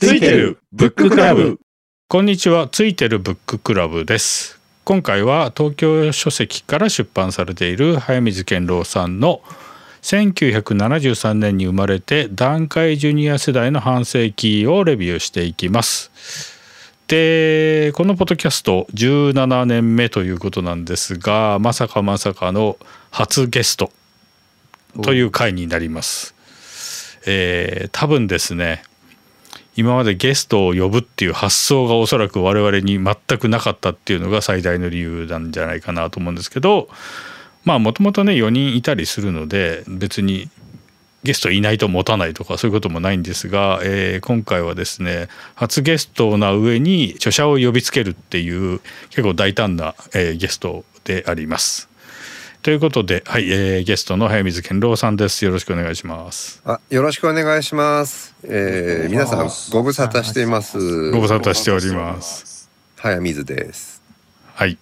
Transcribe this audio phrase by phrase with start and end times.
[0.00, 1.58] ついてるブッククラブ。
[2.06, 2.68] こんにちは。
[2.68, 4.60] ついてるブッククラブです。
[4.84, 9.40] 今回は東京書籍から出版されている早水健郎さんの
[10.02, 16.12] 1973年に生まれて団塊ジュニア世代の半世紀をレビューしていきます。
[17.08, 22.78] でこのポッドキャスト17年目ということなんですがまさかまさかの
[23.10, 23.90] 初ゲスト
[25.02, 26.36] という回になります。
[27.26, 28.84] えー多分ですね
[29.78, 36.88] 今までゲストを呼ぶっていう発想がおそらく我々に全くなかったっていうのが最大の理由なんじゃないかなと思うんですけど
[37.64, 40.50] まあもともとね4人いたりするので別に
[41.22, 51.87] ゲストいないと持たないとかそういうこともないんですが、えー今回はですね初ゲストな上に著者を呼びつけるっていう結構大胆な、えーゲストであります。
[52.62, 55.44] ということで、はいえーゲストの早水健郎さんです。
[55.44, 56.60] よろしくお願いします。
[56.64, 58.34] あ、よろしくお願いします。
[58.42, 61.10] えー、皆さんご無沙汰しています。
[61.12, 62.68] ご無沙汰しております。
[62.96, 64.02] 早水です。
[64.54, 64.76] はい。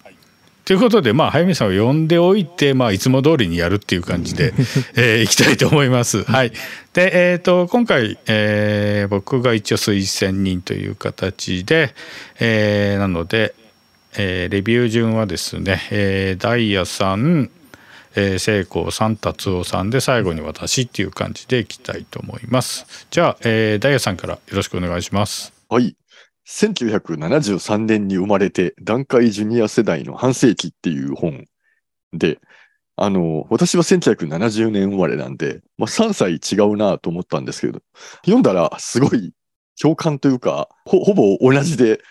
[0.65, 4.53] ということで、まあ、早見さんを呼んでおいて、まあ、いつも通りにやるっていう感じで、
[4.97, 6.23] えー、いきたいと思います。
[6.23, 6.51] はい。
[6.93, 11.93] で、えっ、と、今回、えー僕が一応推薦人という形で、
[12.39, 13.53] えーなので、
[14.17, 17.49] えーレビュー順はですね、えーダイヤさん、
[18.19, 23.05] えー、聖光さん、達夫さんで、最後に私っていう感じでいきたいと思います。
[23.11, 25.53] じゃあ、えーダイヤさんからよろしくお願いします。
[25.69, 25.95] はい。
[26.47, 31.45] 1973年に生まれて、団塊ジュニア世代の半世紀っていう本
[32.11, 32.39] で、
[32.95, 37.81] あの、私は1970年生まれなんで、まあ、3歳違うなと思ったんですけど、
[38.21, 39.33] 読んだらすごい
[39.79, 42.01] 共感というか、ほほぼ同じで、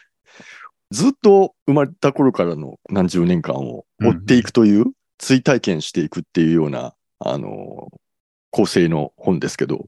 [0.93, 4.85] ずっと生まれた頃からの何十年間を追っていくという、
[5.19, 7.89] 追体験していくっていうような、あの、
[8.51, 9.87] 構成の本ですけど、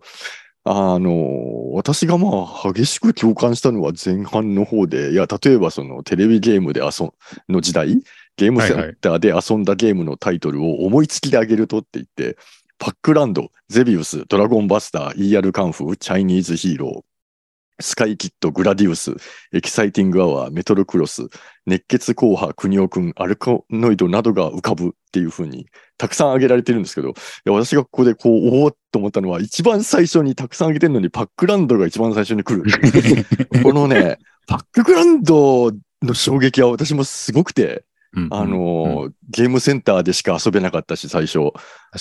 [0.64, 2.28] あの、私がま
[2.64, 7.12] あ激しく共感したのは前半の方で、いや、例えばそのテレビゲームで遊ん、
[7.48, 8.02] の時代、
[8.36, 12.36] ゲームセンターで遊んだゲームのタイトルを思いつきであげるとって言って、
[12.78, 19.14] パックランド、ゼビウス、ドラゴンバスター、ER カンフー、チャイニーズヒーロー、スカイキッド、グラディウス、
[19.52, 21.28] エキサイティングアワー、メトロクロス、
[21.68, 25.66] 熱血硬派、くにおくん、アルカノイドなどが浮かぶっていう風に、
[25.98, 27.12] たくさん挙げられてるんですけど、い
[27.44, 32.64] や私がここでこう、おおっと思ったのは、一番最初にたくさん挙げてるのに、パックランドが一番最初に来る。
[33.62, 37.84] このね、パックランドの衝撃は私もすごくて、
[38.30, 41.38] あの、ゲームセンターでしか遊べなかったし、最初。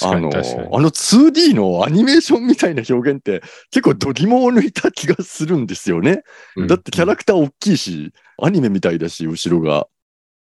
[0.02, 0.30] あの。
[0.30, 3.42] あの 2D のアニメーションみたいな表現って
[3.72, 6.24] 結構度肝を抜いた気がするんですよね。
[6.68, 9.88] だってキャラクター大きいし、アニメみたいだし、後ろが。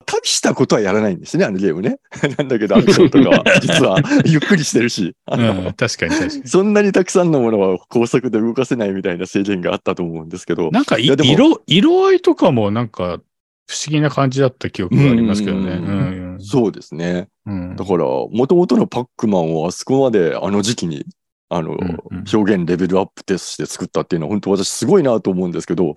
[0.06, 2.00] 大したことはやらないんですね、あのゲームね。
[2.38, 5.14] なんだけど、アクションとかは、 実は、ゆっくりしてるし。
[5.30, 6.48] うん、確かに確かに。
[6.48, 10.72] そんなにたくさんのものは高速で動かせないみたいな制限があったと思うんですけど。
[10.72, 13.20] なんか色、色合いとかもなんか
[13.68, 15.72] 不思議な感じだった記憶がありますけどね。
[15.72, 17.30] うんうんそうですね。
[17.46, 21.06] うんだから、もともとのパックマンをあそこまであの時期に、
[21.50, 25.96] あの、んうん表現レベルアップテストして作ったっていうのは本当私すごいなと思うんですけど、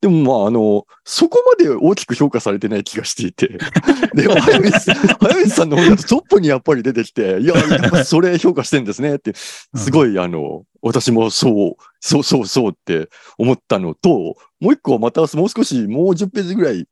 [0.00, 3.58] でもまあ、あの、そこまで大きく評価されてない気がしていて、
[4.14, 13.08] でも、早水、早水さんの方だとトップにやっぱり出てきて、いや、やっぱそれ評価してんですねって、すごい、あの、私もそう、そうそうそうって
[13.38, 16.86] 思ったのと、もう一個はまたもう少し、もう10ページぐらい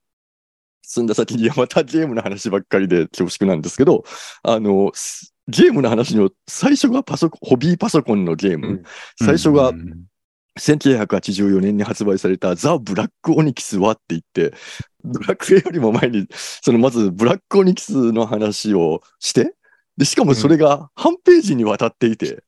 [0.83, 4.05] 進んだ先に、またゲームの話ばっかりで恐縮なんですけど、
[4.43, 8.67] あの、すゲームの話の最初がパソコン、ホビーパソコンのゲーム。
[8.67, 8.83] うん。
[9.17, 10.07] 最初がうん
[10.59, 14.55] 1984年に発売されたザ・ブラック・オニキスはって言って、
[15.05, 19.55] ブラックよりも前に、そのまずブラック・オニキスの話をして、
[19.97, 22.43] で、しかもそれが半ページにわたっていて、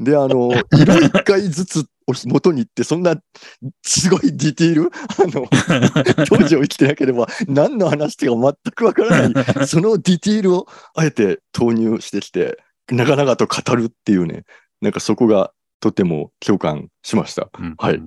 [0.00, 3.16] で、あの、色一回ずつを元に行って、そんな、
[3.82, 5.46] すごいディティール、あの、
[6.26, 12.58] 当時を生きてなければ何の話か全くわからない、そのディティールをあえて投入してきて、
[12.90, 14.44] 長々と語るっていうね、
[14.80, 17.48] なんかそこがとても共感しました。
[17.58, 17.74] うん。
[17.78, 18.02] はい。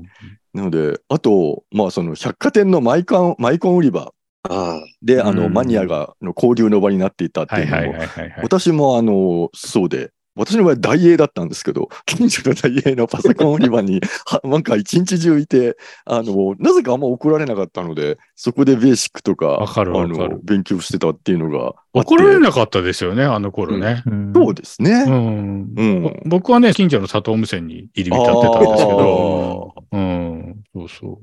[0.53, 4.13] なので、あと、まあその百貨店のマイカン、マイコン売り場
[4.49, 5.53] あで、あの、うん。
[5.53, 7.99] マニアが、の交流の場になっていたってはいいうはいのも。
[8.41, 21.73] 私もあの、そうで、私の場合大英だったんですけど、 近所の大英のパソコン売り場に、 はなんか一日中いて、あの、なぜかあんま怒られなかったので、そこでベーシックとか、わかかるあの、勉強してたっていうのが。
[21.93, 24.03] 怒られなかったですよね、あの頃ね。
[24.33, 25.03] そうですね。
[25.07, 26.21] うんうん。
[26.25, 31.19] 僕はね、近所の佐藤無線に入り浸ってたんですけど、うん、そうそ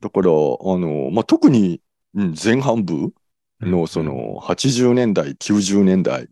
[0.00, 0.32] だから、あ
[0.78, 1.80] の、まあ、特に、
[2.14, 3.12] うん前半部う。
[3.60, 6.28] のその80年代、90年代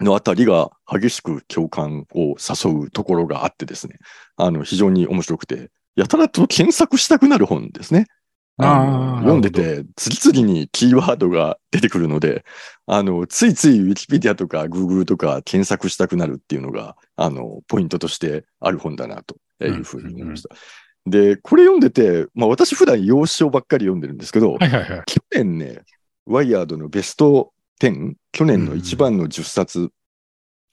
[0.00, 3.98] のあたりが激しく共感を誘うところがあってですね、
[4.36, 8.06] あの、非常に面白くて、やたらと検索したくなる本ですね。
[8.58, 12.44] 読んでて、次々にキーワードが出てくるので、
[12.86, 20.54] あの、ついつい Wikipedia とか Google とか検索したくなるっていうのが、あの、ポイントとしてある本だなというふうに思いました。
[21.06, 25.02] で、これ読んでて、まあ私普段洋書ばっかり読んでるんですけど、はいはいはい。
[25.06, 25.82] 去年ね、
[26.26, 29.90] ワイヤードのベスト10、去年の一番の10冊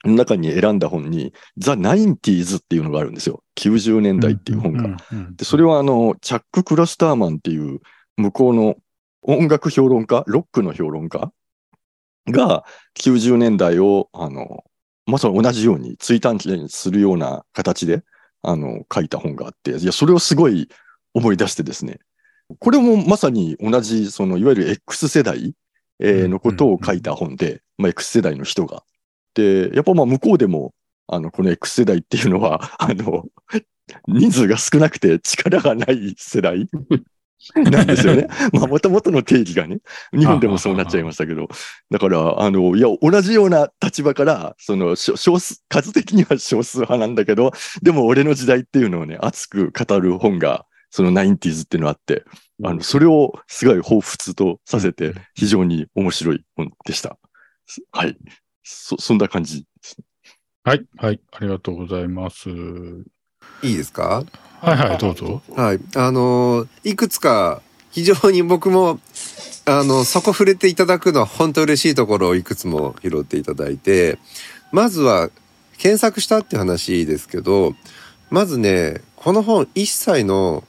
[0.04, 3.42] の中に選んだ本に、ザ・ナインティーズっていうのがあるんですよ。
[3.56, 4.96] 90年代っていう本が。
[5.36, 7.80] で、それはあの、チャック・クラスターマンっていう
[8.16, 8.76] 向こうの
[9.22, 11.32] 音楽評論家、ロックの評論家
[12.28, 12.64] が
[12.98, 14.64] 90年代を、あの、
[15.06, 18.02] まさに同じように追短期するような形で、
[18.42, 20.68] あの、書いた本があって、いや、それをすごい
[21.14, 21.98] 思い出してですね。
[22.60, 25.54] これもまさに同じ、その、いわゆる X 世代、
[26.00, 28.84] えーのことを書いた本で、まあ、X 世代の人が。
[29.34, 30.74] で、やっぱまあ向こうでも、
[31.06, 33.24] あの、この X 世代っていうのは、 あの、
[34.06, 36.68] 人数が少なくて力がない世代
[37.54, 38.26] なんですよね。
[38.52, 39.78] まあ、もともとの定義がね、
[40.12, 41.48] 日本でもそうなっちゃいましたけど、
[41.90, 52.24] だから、あの、いや、同じような立場から、その、少少数、数的には少数派なんだけど、でも俺の時代っていうのをね、熱く語る本が、その 90s っていうのがあって、
[52.64, 57.18] あの、それをすごい彷彿とさせて、非常に面白い本でした。
[57.92, 58.16] はい。
[58.62, 60.04] そ、そんな感じですね。
[60.64, 62.48] はい、はい、ありがとうございます。
[63.62, 64.24] いいですか？
[64.60, 65.40] はいはい、どうぞ。
[65.54, 65.80] はい。
[65.96, 69.00] あのーいくつか非常に僕も
[69.64, 74.18] あのそこ触れていただくのは本当嬉しいところをいくつも拾っていただいて
[74.72, 75.30] まずは
[75.78, 77.74] 検索したって話ですけど
[78.30, 80.64] まずねこの本一切の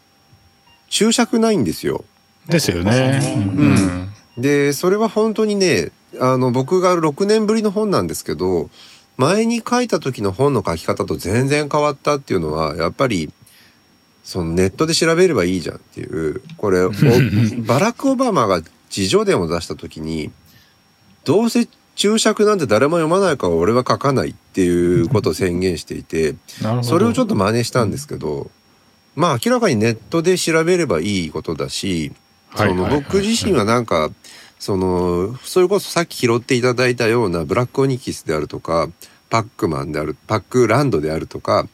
[0.89, 2.03] 注釈ないんですよ。
[2.47, 3.21] ですよね。
[3.36, 4.41] うん。
[4.41, 8.69] でそれは本当にねあの僕が6年ぶりの本なんですけど
[9.18, 13.31] 前に書いた時の本の書き方と全然変わったっていうのはやっぱり
[14.24, 16.92] そのネットで調べればいいじゃんっていうこれお
[17.65, 18.62] バラク・オバマが
[18.95, 20.31] 自叙伝を出した時に
[21.25, 26.83] どうせ注釈なんて誰も読まないから俺は書かないっていうことを宣言していてなるほど。
[26.83, 28.50] それをちょっと真似したんですけど
[29.19, 32.13] まあ明らかにネットで調べればいいことだし
[32.56, 34.10] その僕自身はなんか
[34.60, 38.89] そのそれこそさっき拾っていただいたようなブラックオニキスであるとか
[39.30, 41.68] パックマンであるパックランドであるとか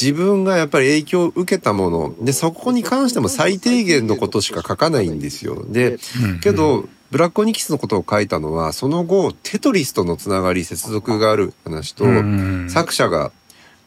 [0.00, 5.66] 自分がやっぱり影響を受けたものでそこに関しても最低限のことしか書かないんですよ。
[5.68, 6.40] でうん。
[6.40, 12.70] けど、ブラックオニキスのことを書いたのはその後テトリスとのつながり接続がある話と、うん。
[12.70, 13.32] 作者が、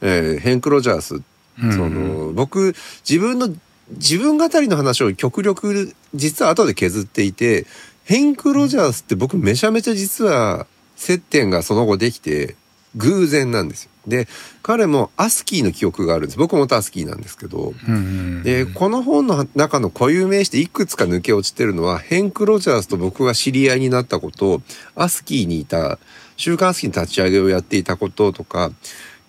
[0.02, 1.22] えーヘンク・ロジャース
[1.62, 2.76] うんその僕
[3.08, 3.50] 自分の
[3.92, 7.66] 自分語りの話を極力実は後で削っていて
[8.04, 12.56] ヘンク・ロジャースって僕めちゃめちゃ実は接点がその後できて
[12.96, 13.92] 偶然なんですよ。
[14.08, 14.28] で
[14.62, 16.38] 彼もアスキーの記憶があるんです。
[16.38, 18.44] 僕もアスキーなんですけどうん。
[18.44, 24.62] でこの本の中の固有名詞でいくつか抜け落ちてるのはヘンク・ロジャースと僕が知り合いになったこと
[24.96, 26.00] アスキーにいた
[26.38, 28.72] 週刊アスキーの立ち上げをやっていたこととか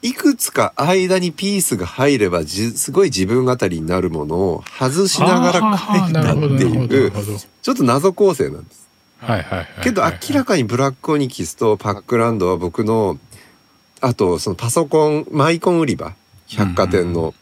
[0.03, 7.13] いくつか間にピースが入ればじすごい自分語りになるものを外しながら書いたっていう
[7.63, 8.87] ちょっと謎構成なんです。
[9.19, 9.69] はいはいはい。
[9.83, 13.19] けど明らかにブラックオニキスとパックランドは僕の
[14.01, 16.15] あとそのパソコンマイコン売り場
[16.49, 17.35] 百貨店の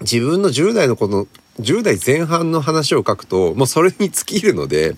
[0.00, 1.26] 自分の10代のこの
[1.60, 4.96] 10代前半の話を書くともうそれに尽きるので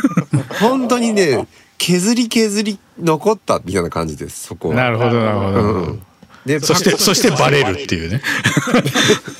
[0.60, 1.46] 本当にね
[1.78, 4.74] 削り削り残ったみたいな感じですそこは。
[4.74, 5.78] なるほどなるほどなるほど。
[5.78, 6.02] うん
[6.46, 8.22] でそしてそしてバレるっていうね。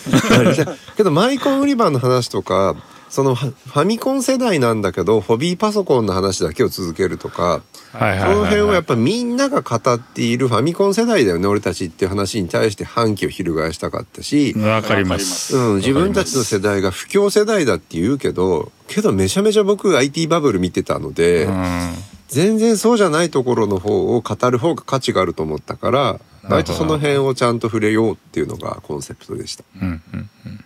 [0.97, 2.77] けどマイコン売り場の話とか
[3.09, 8.35] そのファミコン世代なんだけどホビーパソコンの話だけを続けるとかはいはいはいはい。
[8.35, 15.57] その辺はやっぱみんなが語っているファミコン世代だよね俺たちっていう話に対して反旗を翻したかったし、わかります。
[15.57, 21.93] うん、自分たちの世代が不況世代だって言うけどけどめちゃめちゃ僕 IT バブル見てたので、うん
[22.33, 29.65] 全然そうじゃないところの方を語る方が価値があると思ったから割とその辺をちゃんと触れようっていうのがコンセプトでした。
[29.81, 30.65] うんうんうん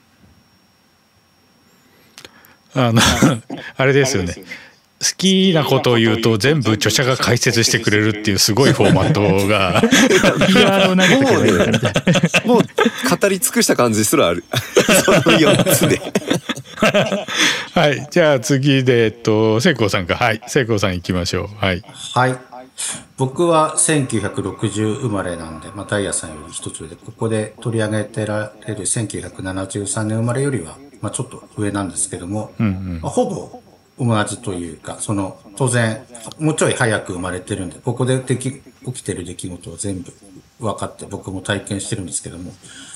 [2.79, 3.01] あの
[3.79, 4.35] あれですよね。
[4.99, 9.83] 好きなことを言うと全部著者が解説してくれるっていうすごいフォーマットが。
[12.47, 14.45] もう語り尽くした感じすらある。
[15.05, 16.01] その4つで。
[17.75, 18.09] はい。
[18.11, 20.17] じゃあ次で、えっと、聖光さんか。
[20.17, 20.41] はい。
[20.47, 21.49] 聖光さん行きましょう。
[21.65, 21.83] はい。
[22.15, 22.39] はい。
[23.17, 33.63] 僕は1960生まれなんで、まあ、ダイヤさんより一つ上で、ここで取り上げてられる1973年生まれよりは、まあ、ちょっと上なんですけども、まあほぼ
[33.99, 36.05] 同じというか、その、当然、
[36.39, 40.13] もうちょい早く生まれてるんで、ここででき起きてる出来事を全部
[40.61, 42.53] 分かって僕も体験してるんですけども、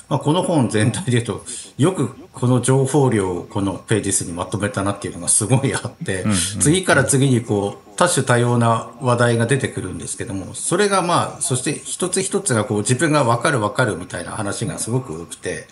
[0.09, 1.45] まあ、この本全体で言うと
[1.77, 6.25] よくこの情報量をこのページ数にまとめたなっていうのがすごいあって、
[6.59, 15.67] 次から次にこう多種多様な話題が出てくるんですけどもそれがまあそして一つ一つがこう自分が分かる分かるみたいな話がすごく多くて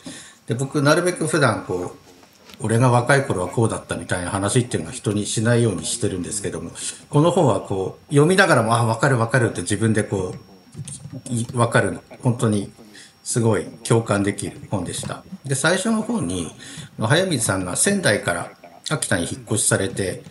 [0.47, 2.08] で僕なるべく普段こう
[2.61, 6.71] 俺が若い頃はこうだったみたいな話っていうのは人にしないようにしてるんですけども
[7.09, 12.71] この本はこう読みながらもあ分かる分かるって自分でこうい分かる本当に
[13.23, 15.23] すごい共感できる本でした。
[15.45, 16.51] で最初の方に
[16.99, 18.51] 早水さんが仙台から
[18.89, 20.23] 秋田に引っ越しされて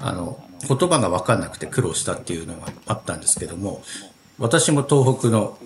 [0.00, 3.82] あの言葉が分かんなくて苦労したっていうのがあったんですけども
[4.38, 5.58] 私も東北の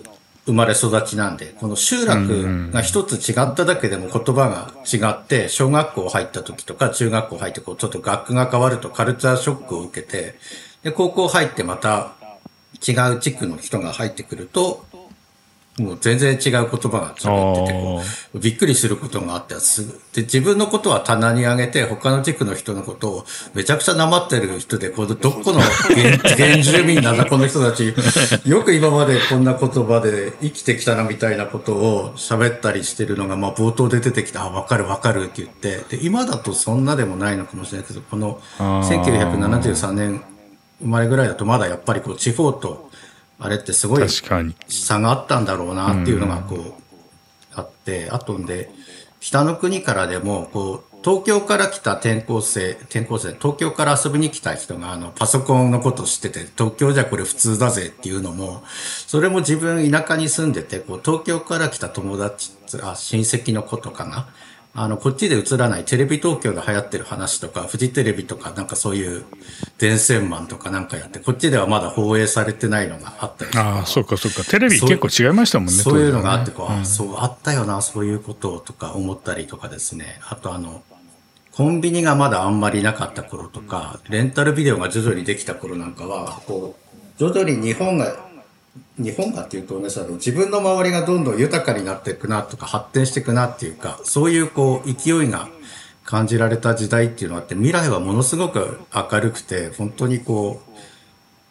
[0.47, 10.35] 生まれ育ちなんで、この集落が一つ違っただけでも言葉が違って、小学校入った時とか中学校入ってこうちょっと学区が変わるとカルチャーショックを受けて、
[10.83, 12.13] で、高校入ってまた
[12.75, 14.85] 違う地区の人が入ってくると、
[15.79, 18.01] もう全然違う言葉が喋っててこ
[18.33, 19.53] う、びっくりすることがあって
[20.13, 27.93] で、自分のことは棚に上げて、他の地区の人のことをめちゃくちゃなまってる人で、このどこの原 原住民なんだ、この人たち。
[28.45, 40.23] よく今までこんな言葉で生きてきたなみたいなことを喋ったりしてるのが、まあ冒頭で出てきた、あ、わかるわかるって言って、で、今だとそんなでもないのかもしれないけど、この1973年
[40.79, 42.89] 生まれぐらいだとまだやっぱりこう地方と、
[43.39, 44.55] あれってすごい確かに。
[44.67, 46.73] 差があったんだろうなっていうのがこう
[47.53, 48.69] あって、あとんで
[49.19, 62.51] 北の国からでもこう東京から来た転校生転校生東京から遊びに来た人があのパソコンのことを知ってて東京じゃこれ普通だぜっていうのもそれも自分田舎に住んでてこう東京から来た友達
[62.81, 64.27] あ親戚の子とかが
[64.79, 69.25] あのこっちで映らないテレビ東京で流行ってる話とかフジテレビとかなんかそういう
[69.79, 74.43] 電線マンとかなんかやってこっちではまだ放映されてないのがあったりとかああ、そうかそうか。
[74.47, 75.73] テレビ結構違いましたもんね。
[75.73, 80.83] そういうのがあってこう、あそうあったよなそういうこととか思ったりとかですねあとあの
[81.53, 88.26] コンビニがまだあんまりなかった頃とかレンタルビデオが徐々にできた頃なんかはこう徐々に日本が
[88.97, 95.49] 日本がっていうと大げさだけど自分の周りがどんどん豊かになっていくなとか発展していくなっていうかそういうこう勢いが
[96.03, 100.67] 感じられた時代っていうのがあって未来はものすごく明るくて本当にこう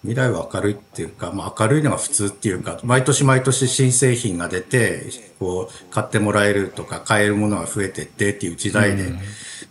[0.02, 5.04] 未来は明るいっていうか、まあ、明るいのが普通っていうか毎年毎年新製品が出て
[5.38, 9.12] こう買ってもらえるとか買えるものが増えてってっていう時代で、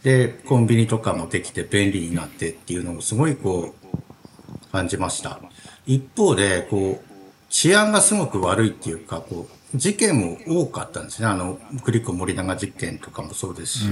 [0.04, 5.40] でコンビニとかもできて便利になってっていうのをすごいこう感じました。
[5.88, 7.15] 一方でこう
[7.56, 11.28] 治安がすごく悪いっていうかこう事件も多かったんですね。
[11.30, 13.86] あのクリコ森永事件とかもそうですし、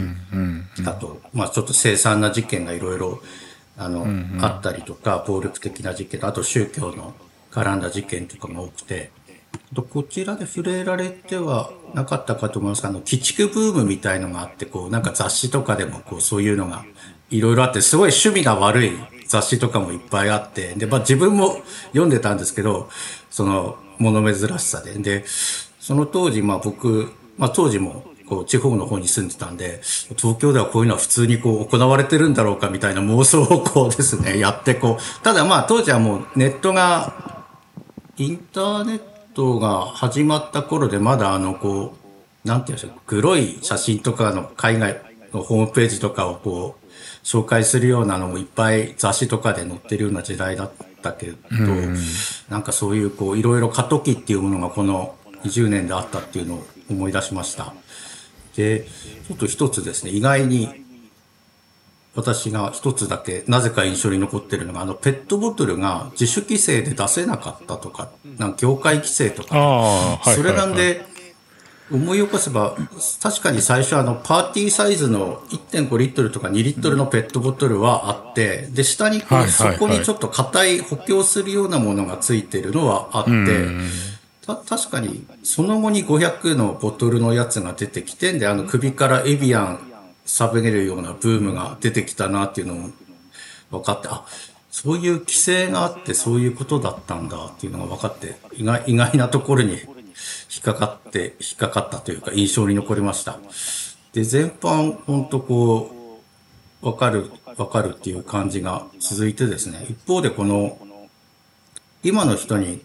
[0.85, 3.21] あと、まあ、ちょっと凄惨な事件がいろいろ
[3.77, 4.05] あの、
[4.45, 7.13] あったりとか暴力的な事件あと宗教の
[7.51, 9.11] 絡んだ事件とかが多くて。
[9.73, 16.85] とこちらで触れられてはなかったかと思いますがあの鬼畜ブームみたいのがあってこうなんか雑誌とかでもこうそういうのが
[17.29, 18.91] いろいろあってすごい趣味が悪い
[19.33, 22.87] 雑誌とかもいっぱいあってで、まあ、自分も読んでたんですけど
[23.31, 24.93] その物珍しさで。
[24.93, 25.25] で
[25.79, 29.81] その当時まあ僕、まあ、当時もこう地方の方に住んでたんで
[30.17, 35.23] 東京ではこういうのは普通にこう行われてるんだろうかみたいな妄想をこうですね やってこう。
[35.23, 37.13] ただまあ当時はもうネットが
[38.17, 39.01] インターネッ
[39.33, 41.95] トが始まった頃でまだあのこ
[42.45, 45.01] うなんていうんでしょう黒い写真とかの海外
[45.33, 46.82] のホームページとかをこう
[47.23, 51.37] 紹介するようなのもいっぱい雑誌とかで載ってるような時代だったけど、
[52.49, 57.73] なんかそういうこういろいろ過渡期っていうものがこの20年であったっていうのを思い出しました。
[58.55, 58.85] で、
[59.27, 60.69] ちょっと一つですね、意外に
[62.15, 70.19] 私が一つだけなぜか印象に残ってるのが、あのペットボトルが自主規制で出せなかったとか、なんか業界規制とか。
[70.23, 71.12] それなんはいで、
[71.93, 72.75] 思い起こせば、
[73.21, 83.31] 確かに最初あの、パーティーサイズの1.5リットルとか2リットルのペットボトルはあって、で、下にこう、そこにちょっと硬い補強するようなものがついてるのはあって、
[84.45, 89.79] た確かに、その後に500のボトルのやつが出てきてんで、あの首からエビアン
[90.25, 92.89] 喋れるようなブームが出てきたなっていうのも
[93.69, 94.25] 分かって、あ、
[94.71, 99.77] そういう規制があってそういうことだったんだっていうのが分かって、意外意外なところに
[100.55, 103.39] 引っかかって、引っかかったというか印象に残りました。
[104.13, 106.19] で、全般、本当こ
[106.81, 110.77] う、分かる、分かるっていう感じが続いてですね、一方でこの、
[112.03, 112.83] 今の人に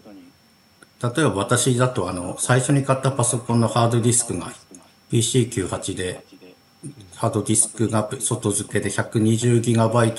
[1.01, 4.51] 例えば私だとあの最初に買ったパソコンのハードディスクが
[5.11, 6.25] PC98 で
[7.15, 10.13] ハードディスクが外付けで 120GB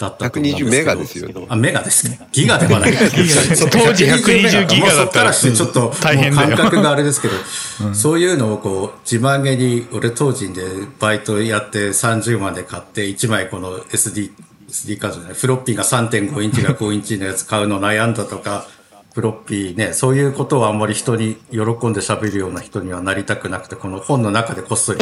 [0.00, 0.70] だったと思うんですけど。
[0.70, 2.18] 120メガですよねあ、メガですね。
[2.32, 2.92] ギガではない。
[2.96, 7.34] 当時120ギガだったらそっからしてちょっと、大変感覚があれですけど、
[7.92, 10.62] そういうのをこう、自慢げに、俺当時で
[10.98, 14.30] バイトやって30万で買って、1枚この SD、
[14.70, 18.66] SD カードじゃない、フロッピーが3.5インチが5インチのやつ買うの悩んだとか、
[19.12, 25.00] フロッピーね、そういうことはあんまり人に喜んで喋るような人にはなりたくなくて、この本の中でこっそり、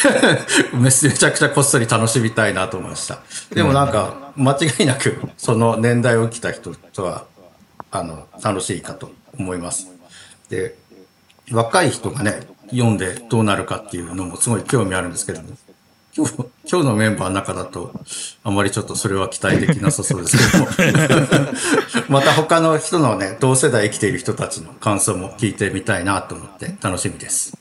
[0.72, 3.18] めちゃくちゃこっそり楽しみたいなと思いました。
[3.52, 7.24] でもなんか、間違いなく、その年代を生きた人とは、
[7.90, 9.88] あの、楽しいかと思います。
[10.48, 10.74] で、
[11.52, 12.40] 若い人がね、
[12.70, 15.48] 読んでどうなるかっていうのもすごい興味あるんですけども、
[16.16, 17.92] 今日、今日のメンバーの中だと、
[18.42, 20.70] あまりちょっとそれは期待できなさそうですけども。
[22.08, 27.58] また他の人のね、同世代生きている人たちの感想も聞いてみたいなと思って楽しみです。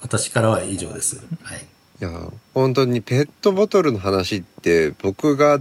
[0.00, 1.22] 私からは以上です。
[1.44, 1.64] はい。
[2.00, 2.10] いや
[2.54, 5.60] 本当にペットボトルの話って僕が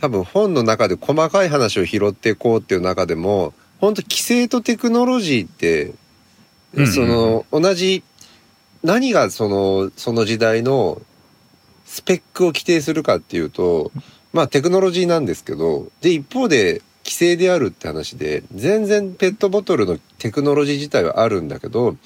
[0.00, 5.92] 多分本の中で細かい話を拾っていこうっていう中でも本当規制とテクノロジーって、
[6.86, 8.02] その同じ
[8.82, 11.02] 何がそのその時代の
[11.92, 13.92] スペックを規定するかっていうと
[14.32, 21.96] まあテクノロジーなんですけどで一方で規制であるって話で全然ペットボトルのテクノロジー自体はあるんだけど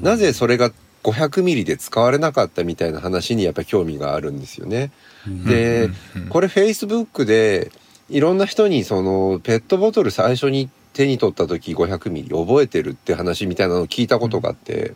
[0.00, 0.70] なぜそれが
[1.02, 4.90] 500ミリで使われなかったみたいな話にやっぱり興味があるんですよね。
[5.26, 5.90] で、
[6.30, 7.70] これ Facebook で
[8.08, 14.94] いろんな人にそのペットボトル最初に手に取った時500ミリ覚えてるって話みたいなのを聞いたことがあって、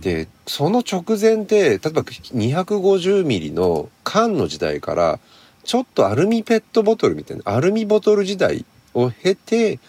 [0.00, 5.18] でその直前で例えば250ミリの缶の時代から
[5.64, 9.80] ちょっとアルミペットボトルみたいなアルミボトル時代を経て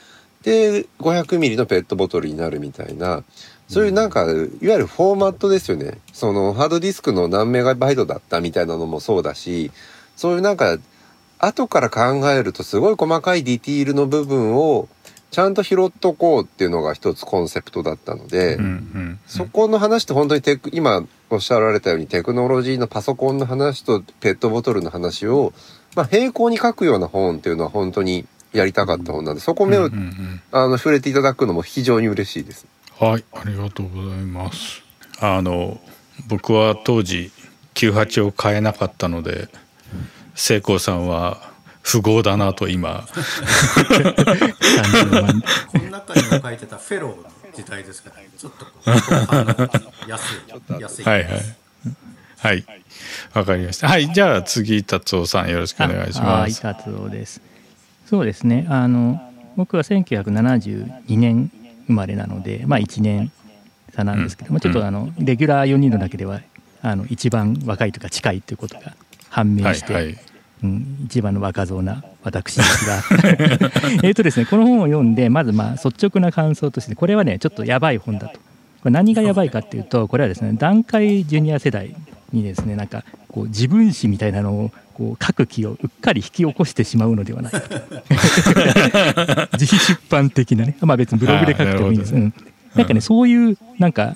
[0.44, 3.24] で500ミリのペットボトルになるみたいな
[3.68, 5.98] そういうなんかいわゆるフォーマットですよね。
[6.14, 9.72] そのハードディスクの何メガバイトだったみたいなのもそうだし
[10.16, 10.78] そういうなんか
[11.40, 14.88] 後から考えるとすごい細かいディティールの部分を
[15.32, 25.52] ちゃんと拾っとこうっていうのが一つコンセプトだったので、うんうんそこの話って本当にテク今おっしゃられたようにテクノロジーのパソコンの話とペットボトルの話を、
[25.96, 32.68] まあ、並行に書くような本っていうのは本当にやりたかった本なんでそこ目を、うんうんうんあの触れていただくのも非常に嬉しいです。
[33.00, 34.84] はい、ありがとうございます。
[35.20, 35.82] あの
[36.28, 37.32] 僕は当時
[37.74, 39.50] 98を買えなかったので、
[40.36, 41.52] 聖光さんは
[41.90, 48.66] 富豪だなと今30万この中にも書いてたフェローの時代ですから、ちょっと
[50.10, 50.34] 安
[50.78, 51.06] い、安い。
[51.06, 51.32] はいはい
[52.38, 52.66] はい
[53.34, 53.88] わかりました。
[53.88, 56.62] はいじゃあ次達夫さんよろしくお願いしあはいます。
[56.62, 57.42] 達夫です
[58.08, 59.20] そうですねあの
[59.56, 61.52] 僕は1972年
[61.88, 63.32] 生まれなのでまあ1年
[63.96, 66.42] 差なんですけども、うんちょっとあのレギュラー4人の中では
[66.82, 68.94] あの一番若いとか近いということが
[69.30, 70.18] 判明して、はいはい
[70.64, 73.04] うん、一番の若造な私ですが。
[74.04, 78.40] えっとですねこの本を読んでまずまあ率直な感想としてこれはねちょっとやばい本だと。
[78.82, 81.96] これ何がやばいかっていうとこれはですね段階ジュニア世代
[82.32, 87.76] にですねなんかこう自分史みたいなのをこう書く気をうっかり引き起こしてしまうのではないかと。
[89.58, 90.78] 自費出版的なね。
[90.82, 92.34] まあ別にブログで書くてもいいんです、うん、
[92.76, 94.16] なんかねそういうなんか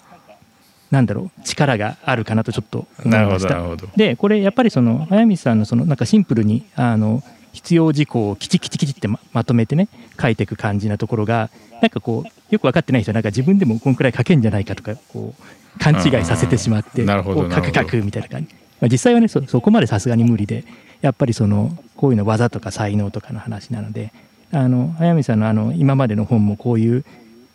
[0.91, 3.61] なんだろう力があるかなとちょっと思いました。
[3.95, 9.87] でこれやっぱりその早見さんのそのなんかシンプルにあの必要事項をきちきちきちってままとめてね
[10.19, 11.49] 書いていく感じなところが
[11.81, 17.49] なんかこうよく分かってない人はなんか自分でもこんくらい書けんじゃないかとかこう勘違いさせてしまってこうなるほど。
[17.51, 20.63] 書く書くみたいな感じ、まあ、実際はねそそこまでさすがに無理で
[21.01, 24.11] やっぱりそのこういうの技とか才能とかの話なので
[24.51, 27.05] あの早見さんのあの今までの本もこういう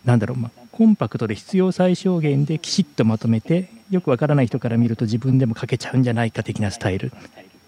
[0.05, 7.13] なんだろう、まあ、コンパクトで必要最小限できちっとまとめてよくわからない人から見ると自分でも書けちゃうんじゃないか的なスタイル、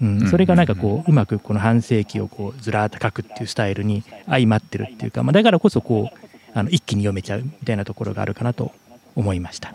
[0.03, 6.19] うん、それがなんかこううまくこの半世紀をこうずらーっと書くっていうスタイルに相まってるっていうか、まあ、だからこそこう
[6.53, 8.73] あの一気に読めちゃうみたいなところがあるかなと
[9.15, 9.73] 思いました。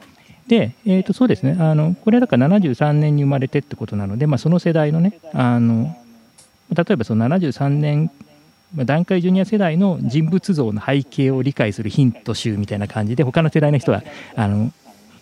[0.48, 1.56] で、えー、とそうですね。
[1.58, 5.96] あのこれだから73年に生まれてってことなので、まあ、その世代のねあの
[6.76, 8.12] 例えばその73年
[8.74, 14.04] まあ段階ジュニア世代の人物像の背景を理解するヒント集みたいな感じで他の世代の人は
[14.36, 14.72] あの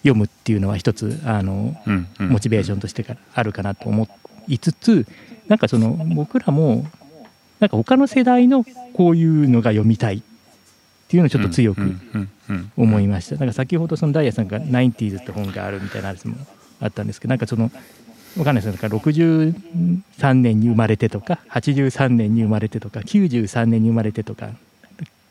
[0.03, 2.29] 読むっていうのは一つあのうんうん。
[2.29, 4.07] モチベーションとしてあるかなと思
[4.47, 5.05] いつつ
[5.47, 6.85] なんかその僕らも
[7.59, 10.21] なんか他の世代のこういうのが読みたいっ
[11.07, 11.81] ていうのをちょっと強く
[12.77, 13.35] 思いました。
[13.35, 16.35] なんか先ほどそのダイヤさんが 90s って本があるみたいな話も
[16.79, 17.71] あったんですけどなんかその
[18.37, 24.51] わかんないですか63年に生まれてとか83年に生まれてとか93年に生まれてとか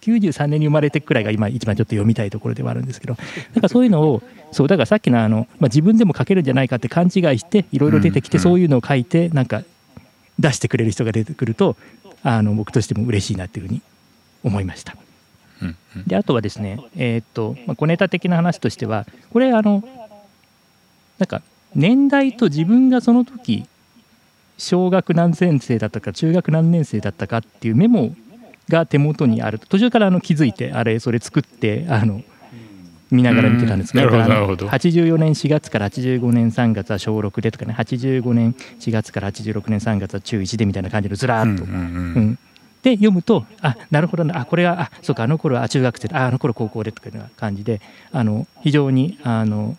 [0.03, 3.17] 93年に生まれてくらいが今一番ちょっと読みたいところではあるんですけど
[3.55, 8.43] なんかそういうのをそうだからさっきのあの、まあ、自分でも書けるんじゃないかって勘違いしていろいろ出てきてうん。
[8.43, 9.63] そういうのを書いてなんか
[10.39, 11.77] 出してくれる人が出てくると
[12.23, 13.83] あの僕としても嬉しいなっていうふうに
[14.43, 14.97] 思いました。
[16.07, 19.83] であとはですね、えーっとまあ、小ネタ的な話としてはこれあの
[21.19, 21.43] なんか
[21.75, 23.67] 年代と自分がその時
[24.57, 28.15] 小学何年生だったか中学何年生だったかっていうメモ
[28.69, 32.23] が手元にある途中からあの気づいてあれそれ作ってあの
[33.11, 34.19] 見ながら見てたんですけどうん。
[34.19, 42.39] なるほどだからあのなるほど84年4月から85年3月は小6でとかね85年4月から86年3月は中1でみたいな感じでずらーっと。
[42.83, 44.41] で読むとあなるほどな。
[44.41, 47.81] あこれはあそうかあの頃は中学生でああの頃高校でとかいうような感じで
[48.13, 49.77] あの非常にあの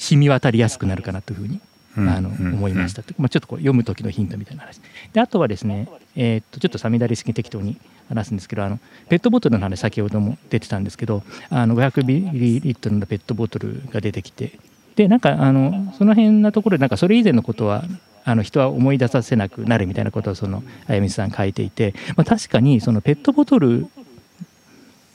[0.00, 1.60] 染み渡りやすくなるかなというふうに
[1.98, 4.80] うんあのうん思いました、まあ、ちょっとこう読む時のヒントみたいな話。
[5.12, 7.76] であとはですね、えーっとちょっとサミダリ式に適当に
[8.08, 14.58] 話すんですけどあのペットボトルの話先ほども出てたんですけどあの500ミリリットルのペットボトルが出てきて
[14.96, 17.84] でなんかあのその辺なところでなんかそれ以前のことは
[18.24, 23.88] あの人は思い出させなくなるみたいなことをそのあやみさん書いていて、まあ、確かにそのペットボトル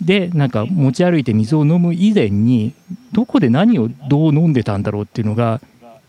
[0.06, 2.74] でなんか持ち歩いて水を飲む以前に
[3.12, 5.60] どこで何をどう飲んでたんだろうっていうのが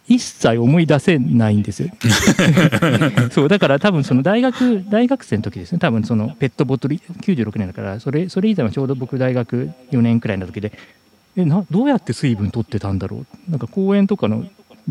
[0.07, 1.89] 一切思い出せないんですよ。
[3.33, 5.79] そうだから多分その大学大学生の時ですね。
[5.79, 10.73] 多分そのペットボトル96年だからそれそれ以前はちょうど僕大学4年くらいの時で
[11.37, 13.51] えなどうやって水分取ってたんだろう？
[13.51, 14.45] なんか公園とかの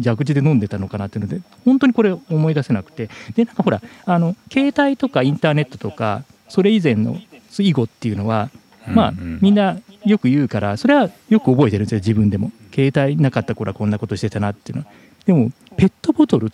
[0.04, 3.10] 蛇口で飲んでたのかなっていうので本当にこれ思い出せなくて。
[3.36, 7.18] でなんかほらあの携帯とかインターネットとかそれ以前の
[7.60, 8.50] 以後っていうのは
[8.88, 12.52] まあみんなよく言うからそれはよく覚えてるんですよ自分でも。
[12.74, 14.91] 携帯なかった頃はこんなことしてたなっていうのは。
[15.26, 16.50] でもペットボトルっ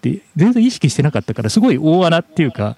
[0.00, 2.76] て全然意識してなかったからすごい大穴っていうか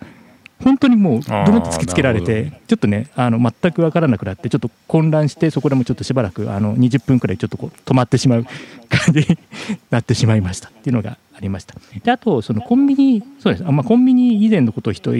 [0.62, 8.44] 本当にもうどんと突きつけられなてちょっとねあの全く分からなくなってちょっと混乱してそこでもちょっとしばらくあの20分くらいちょっとこう止まってしまう
[8.88, 9.38] 感じに
[9.90, 11.74] なってしまいましたっていうのがありました。
[12.02, 13.64] であとそのコンビニそうです。
[13.66, 15.12] あ、まあ、コンビニ以前のことを人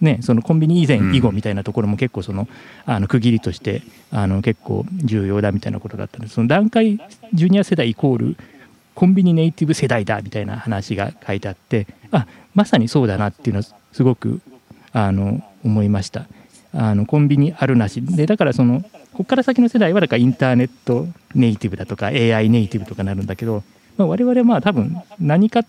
[0.00, 2.48] ね、そのコンビニ以前うん以後みたいなところも結構その
[2.86, 6.98] あの区切りとしてあの結構重要だみたいなことだったのでその段階
[7.34, 8.36] ジュニア世代イコール
[8.94, 14.40] コンビニネイティブ世代だみたいな話が書いてあってあまさにそうだなっていうのはすごく
[14.92, 16.26] あの思いました。
[16.72, 18.00] あのコンビニあるなし。
[18.00, 18.82] でだからその
[19.12, 23.62] ここから先の世代はだからインターネットネイティブだとか AI ネイティブとかなるんだけど、
[23.96, 25.64] まあ、我々はまあ多分何か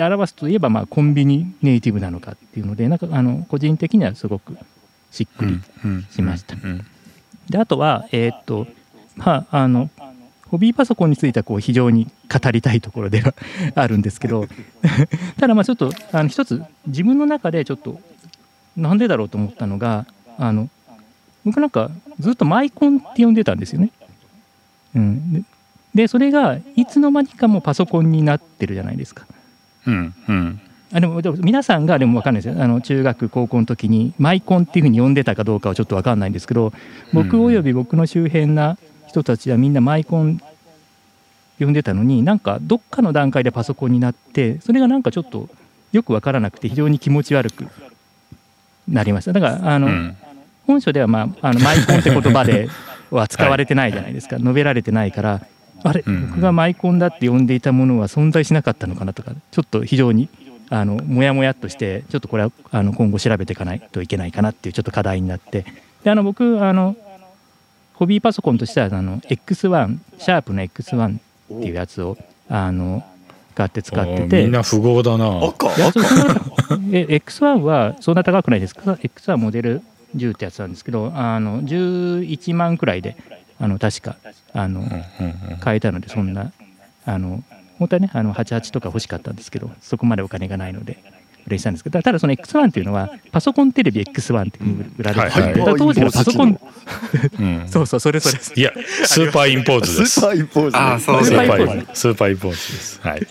[0.00, 4.56] で表すといえばまあコンビニネイティブなのかっていうのでなんかあの個人的にはすごく
[5.10, 5.60] しっくり
[6.10, 6.86] しましたうん
[7.50, 8.66] であとはえーっと
[9.16, 9.90] まああの
[10.46, 13.34] ホビーパソコンについてはこう非常に語りたいところでは
[13.74, 14.46] あるんですけど
[15.38, 18.00] ただまあちょっとあの一つ自分の中でちょっと
[18.76, 20.06] なんでだろうと思ったのが
[20.38, 20.70] あの
[21.44, 23.90] 僕なんかずっとマイコンって呼んでたんですよね。
[24.94, 25.42] うん、で
[25.94, 29.26] でそれがいつの間にかもうパソコンになってるじゃないですか。
[29.86, 30.60] うんうん。
[30.92, 32.62] あでもでも皆さんがでも分かんないですよ。
[32.62, 36.72] あの中学高校の時にマイコンっていうふうに呼んでたかどうかはちょっと分かんないんですけど
[37.12, 40.40] 僕および僕の周辺な人たちはみんなマイコン
[41.58, 45.48] 呼んでたのになんかどっかの段階でパソコンになってそれがなんかちょっと
[45.92, 47.66] よく分からなくて非常に気持ち悪く
[48.88, 49.32] なりました。
[49.32, 50.16] だからあの、うん。
[50.66, 52.68] 本書では、まあ、あのマイコンって言葉で
[53.10, 55.42] は使われてないじゃないですか、述べられてないから
[55.82, 56.28] あれ、うん。
[56.28, 60.28] 僕がマイコンだって呼んでいたものは存在しなかったのかなとかちょっと非常に
[60.68, 65.64] あのもやもやっとしてちょっとこれはあの今後調べていかないといけないかなっていうちょっと課題になって。
[66.04, 66.96] であの僕あの
[67.94, 72.16] ホビーパソコンとしてはあの X1 シャープの X1 っていうやつを
[72.48, 73.04] あの
[73.54, 74.42] 買って使ってて。
[74.44, 75.44] みんな富豪だな。
[75.44, 75.66] 赤？
[75.76, 76.34] いやそうそんな
[76.92, 79.82] え X1 はそんな高くないですか？X1 モデル
[80.16, 83.16] 10ってやつなんですけどあの11万くらいで
[83.60, 84.16] あの確か
[84.52, 85.58] あのうんうんうん。
[85.60, 86.52] 買えたのでそんな
[87.04, 87.44] あの
[87.78, 90.98] 本当はねあの88とか欲しかったんですけどそこまでお金がないので
[91.46, 95.58] 売れしたんですけどただその X1 っていうのはパソコンテレビ X1 っていう売られてて、はいはい。
[95.58, 96.60] だから当時のパソコン
[97.38, 97.64] うん。
[97.68, 98.72] そうそうそれそれいや
[99.04, 100.20] スーパーインポーズです。
[100.20, 100.76] スーパーインポーズ。
[100.76, 102.00] あーそうスーパーインポーズ。
[102.00, 103.00] スーパーインポーズです。
[103.02, 103.26] はい。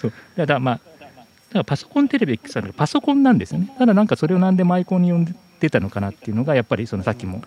[0.00, 0.12] そう。
[0.36, 3.72] だからまあだからパソコンテレビ X はパソコンなんですよね。
[3.78, 7.42] ただなんかそれをなんでマイコンに呼んでたのかなっていうのがやっぱりそのさっきも、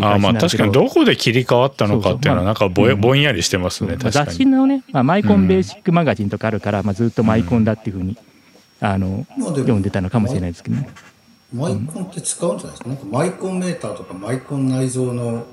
[0.00, 3.00] あーまあ確かにどこで切り替わったのかっていうのはなんかぼやうん。
[3.00, 8.16] ぼんやりしてますねそう確か雑誌にのね、まあ、マイコンベーシックマガジンとかあるから、まあ、ずっとマイコンだっていうふうに、
[8.80, 10.88] あの呼んでたのかもしれないですけどね。
[11.52, 12.88] マイコンって使うんじゃないですか？
[12.90, 15.46] なんかマイコンメーターとかマイコン内蔵の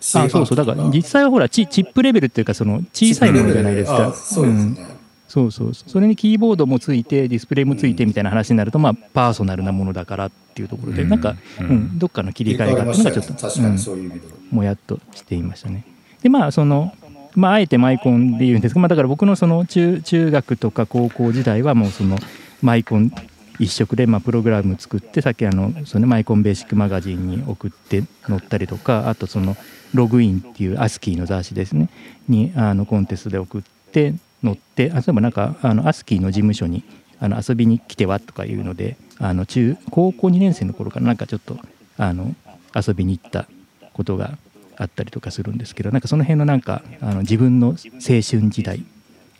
[0.00, 0.56] 製あ品そうそう。
[0.56, 4.08] だから実際はほらチチップレベルっていうかその小さいものじゃないですか。
[4.08, 4.76] あそうですんね。
[4.76, 4.86] そう
[5.32, 11.08] そうそうそれにキーボードもついてディスプレイもついてみたいな話になると、まあパーソナルなものだからっていうところで、うん。
[11.08, 11.70] なんか、ううん。
[11.94, 14.32] んどっかの切り替えがあったのがちょっと、確かにそういう意味では。
[14.50, 15.86] もやっとしていましたね。
[16.22, 16.94] でまあその
[17.34, 22.18] まああえてマイコンで言うんですけど、まあ、だから僕のその中中学とか高校時代はもうその
[22.60, 23.10] マイコン
[23.58, 29.56] 一色でまあプログラム作ってさっきあのその、ね、マイコンベーシックマガジンに送って載ったりとかあとその
[29.94, 31.88] ログインっていうアスキーの雑誌ですね。
[32.28, 36.84] にあのコンテストで送って載ってあそういえばなんかあのアスキーの事務所に
[37.20, 41.56] あの遊びに来てはとかいうのであの中高校2年生の頃からなんかちょっと
[41.96, 42.34] あの
[42.74, 43.46] 遊びに行った
[43.92, 44.36] ことが
[44.76, 48.84] あったりとかするんですけどなんかその辺のなんかあの自分の青春時代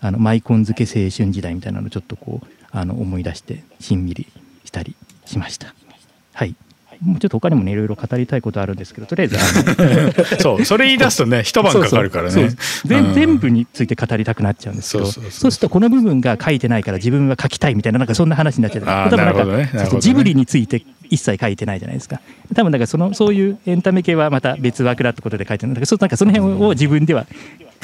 [0.01, 4.29] あのマイコン付け青春時代みたいなのをちょっとこうあの思い出してしんみり
[4.65, 5.75] したりしました。
[6.35, 6.55] はい
[7.05, 9.37] もうちょっと他にもねいろいろ語りたいことあるんですけどとりあえず
[10.41, 12.51] そうそれ言い出すとね 一晩かかるからね。
[12.85, 19.71] 全部について語りたくなっちゃうんですけどそうするとこの部分が書いてないから自分は書きたいみたいななんかそんな話になっちゃう多分なんか、ね。
[19.73, 22.21] ね、ジブリについて一切書いてないじゃないですか。
[22.55, 27.27] 多分だからそのそういうエンタメ系はまた別枠だってことで書いてるんだけどなんかその辺を自分では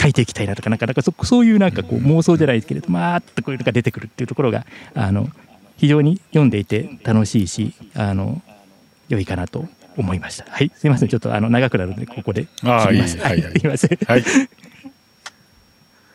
[0.01, 5.29] 書いていきたいなとかなんかなんかそそういうなんかこう妄想じゃないですけれどまあっとこういうのが出てくるっていうところがあの
[5.77, 8.41] 非常に読んでいて楽しいしあの
[9.09, 9.67] 良いかなと
[9.97, 10.51] 思いました。
[10.51, 13.19] はい、すみません、ちょっとあの長くなるのでここで切ります。
[13.19, 13.99] はい、 すみません。
[14.07, 14.25] はい。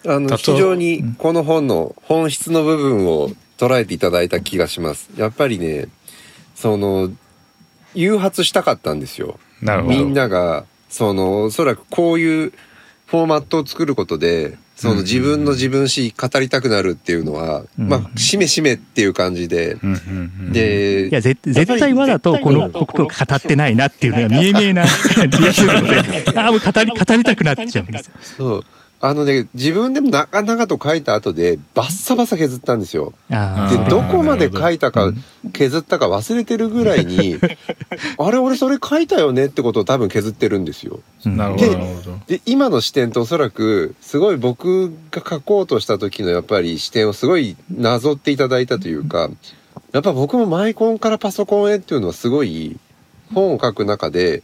[0.05, 5.09] あの非常にこの本の本質の部分を捉えていただいた気がします。
[5.17, 5.87] やっぱりね、
[6.55, 7.11] その
[7.93, 9.39] 誘発したかったんですよ。
[9.61, 12.53] みんながそのおそらくこういう
[13.05, 21.39] フォーマットを作ることでその自分の自分史語りたくなるっていうのは、うん、まあしめしめっていう感じで、うん、でいや絶
[21.79, 28.11] 対わざとこのことを語ってないなっていうのが見え見えなリアクションでああもう語り語りたくなっちゃうんです。
[28.35, 28.65] そう
[29.05, 33.11] あのね自分でもなかなかと書いた後でバッサバサ削ったんですよ。
[33.29, 33.35] で
[33.89, 35.11] どこまで書いたか
[35.51, 37.37] 削ったか忘れてるぐらいに
[38.17, 41.01] あれ俺それ書いたよねってことを多分削ってるんですよ。
[41.25, 49.29] なるほどで今の視点とおそらくすごい僕が書こうとした時のやっぱり視点をすごいなぞっていただいたというか
[49.91, 52.79] やっぱ僕もマイコンからパソコンへっていうのはすごい
[53.33, 54.43] 本を書く中で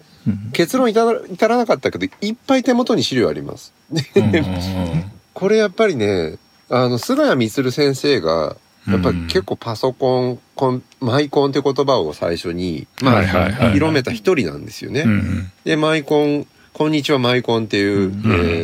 [0.51, 3.78] 結論至らなかったけどいっぱい手元に資料あります。
[5.33, 6.37] これやっぱりね
[6.69, 15.05] あの菅谷充先生がやっぱり結構パソコンコンマイコンって言葉を最初に、まあ、広めた一人なんですよね。
[15.63, 18.11] でマイコン「こんにちはマイコン」っていう、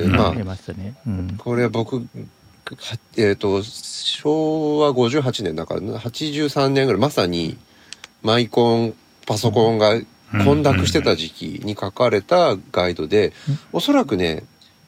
[0.06, 0.34] えまあ、
[1.38, 2.06] これは僕
[3.18, 7.58] えっ、と昭和58年だから83年ぐらいまさに
[8.24, 8.94] マイコン
[9.28, 10.00] パソコンが
[10.44, 13.34] 混濁してた時期に書かれたガイドで、
[13.72, 14.44] おそらくね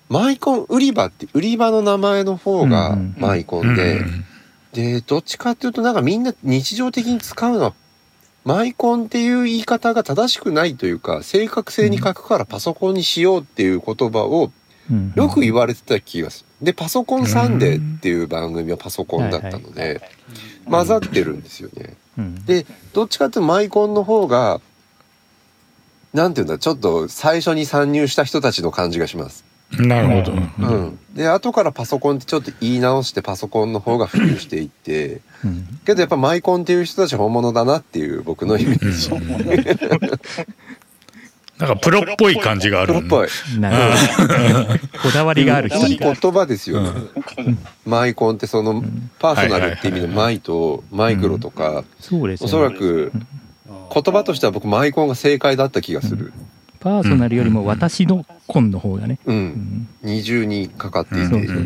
[0.10, 4.02] マイコン売り場って売り場の名前の方がマイコンで、
[4.74, 7.74] でどっちかっていうとなんかみんな日常的に使うのは
[8.46, 14.52] マイコンっていう言い方が正しくないというか正確性に書くからパソコンにしようっていう言葉を
[15.16, 16.66] よく言われてた気がする。
[16.66, 20.02] でパソコンサンデーっていう番組はパソコンだったので
[20.70, 21.98] 混ざってるんですよね。
[22.46, 24.62] でどっちかっていうとマイコンの方が
[26.14, 29.47] なんていうんだちょっと最初に参入した人たちの感じがします。
[29.72, 30.34] なるほど。
[30.34, 31.00] うん。
[31.14, 39.10] で後からパソコンってちょっと言い直してパソコンの方が普及していって、うん、けどやっぱマイコンっていう人たち本物だなっていう僕のイメージ。
[41.58, 42.94] なんかプロっぽい感じがある。
[42.94, 43.28] プロっぽい。
[43.60, 44.30] なるほど。
[45.02, 46.92] こだわりがある人いい言葉ですよね。
[47.84, 48.84] マイコンってその
[49.18, 51.84] パーソナルって意味のマイとマイクロとか、
[52.40, 53.12] おそらく
[53.92, 56.32] 言葉としては僕マイコンが正解だった気がする。
[56.80, 59.20] パーソナルよりも私のコンの方がね。
[59.26, 59.88] うん。
[60.02, 61.58] 二重にかかっていて。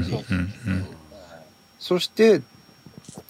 [1.79, 2.41] そして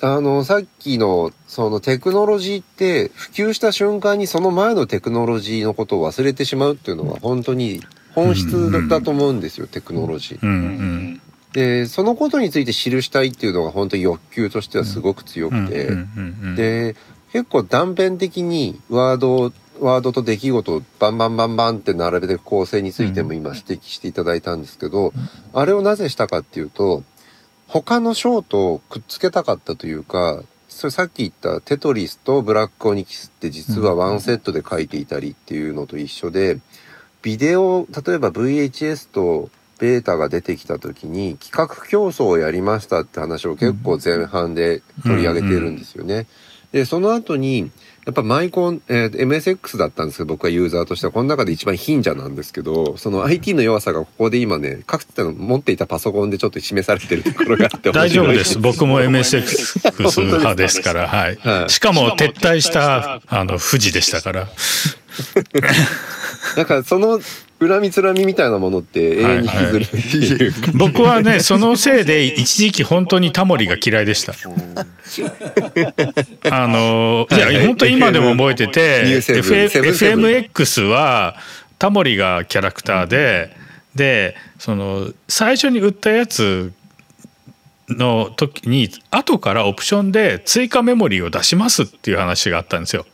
[0.01, 7.81] あのさっきのそのテクノロジーって普及した瞬間にその前のテクノロジーのことを忘れてしまうっていうのは本当に
[8.13, 11.19] 本質だと思うんですよ、テクノロジー。
[11.53, 15.89] でそのことについて記したいっていうのが本当に欲求としてはすごく強くて。
[16.55, 16.95] で
[17.31, 25.11] 結構断片的にワードワードと出来事をバンバンバンバンって並べて構成についても今指摘していただいたんですけど、
[25.53, 27.03] あれをなぜしたかっていうと
[27.67, 36.59] 他の章とくっつけたかったというかそれさっき言ったテトリスとブラックオニキスって実はワンセットで書いていたりっていうのと一緒で
[37.21, 46.27] ビデオ例えば VHS とベータが出てきた時に企画競争をやりましたって話を結構前半で取り上げているんですよね。
[46.71, 47.71] でその後に
[48.05, 57.89] やっぱマイコン、えー、MSX だったんですけど、僕はユーザーとしては、この中で一番貧者なんですけど、その IT の弱さがここで今ね、かつての持っていたパソコンでちょっと示されてるところがあって。
[57.93, 58.57] 大丈夫です。
[58.57, 61.35] 僕も MSX 派ですから、はい。
[61.35, 64.49] はい、しかも撤退した、あの、富士でしたから。
[66.55, 67.19] だからその、
[67.61, 69.83] 恨みつらみみたいなものって永遠に引きずる。
[69.83, 70.47] ってい。
[70.47, 74.33] う、僕はねそのせいで一時期本当にタモリが嫌いでした。
[76.49, 81.35] あのいや本当今でも覚えてて FMX は
[81.77, 83.55] タモリがキャラクターで
[83.93, 86.73] でその最初に売ったやつ
[87.89, 93.05] の時に後からオプションで追加メモリーを出しますっていう話があったんですよ。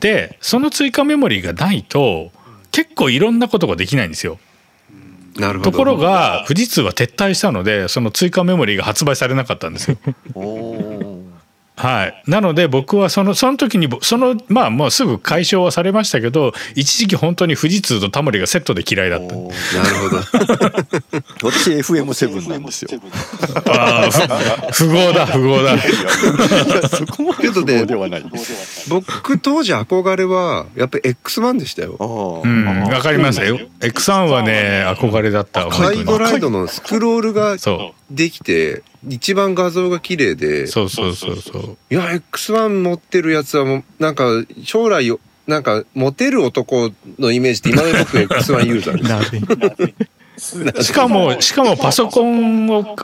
[0.00, 2.30] でその追加メモリーがないと
[2.72, 4.38] 結構いろんなことができないんですよ。
[5.62, 9.96] ところが富士通は撤退したのでその追加メモリーが発売されなかったんですよ。
[11.74, 19.26] はい、なので僕はそのその時にぼそのまあもうすぐ解消はされましたけど一時期本当に富士通とタモリがセットで嫌いだった。
[19.26, 20.16] なるほど
[21.50, 22.90] 私 FM7 なんですよ。
[23.66, 24.10] ああ
[24.70, 25.78] ふ富豪だ富豪だ。
[26.88, 28.24] そこまで不合ではない。
[28.88, 33.58] 僕当時憧れはやっぱり X1 でしたよあうんわかりますよ。
[33.80, 35.66] X1 はね憧れだった。
[35.66, 41.76] カイドライドのスクロールがそできて一番画像が綺麗でうそうそうそうそう。
[41.90, 44.26] いや X1 持ってるやつはもうなんか
[44.64, 49.96] 将来よなんかモテる男のイメージって今まで僕 X1 ユーザーで
[50.38, 50.62] す。
[50.82, 52.96] しかもしかもパソコンを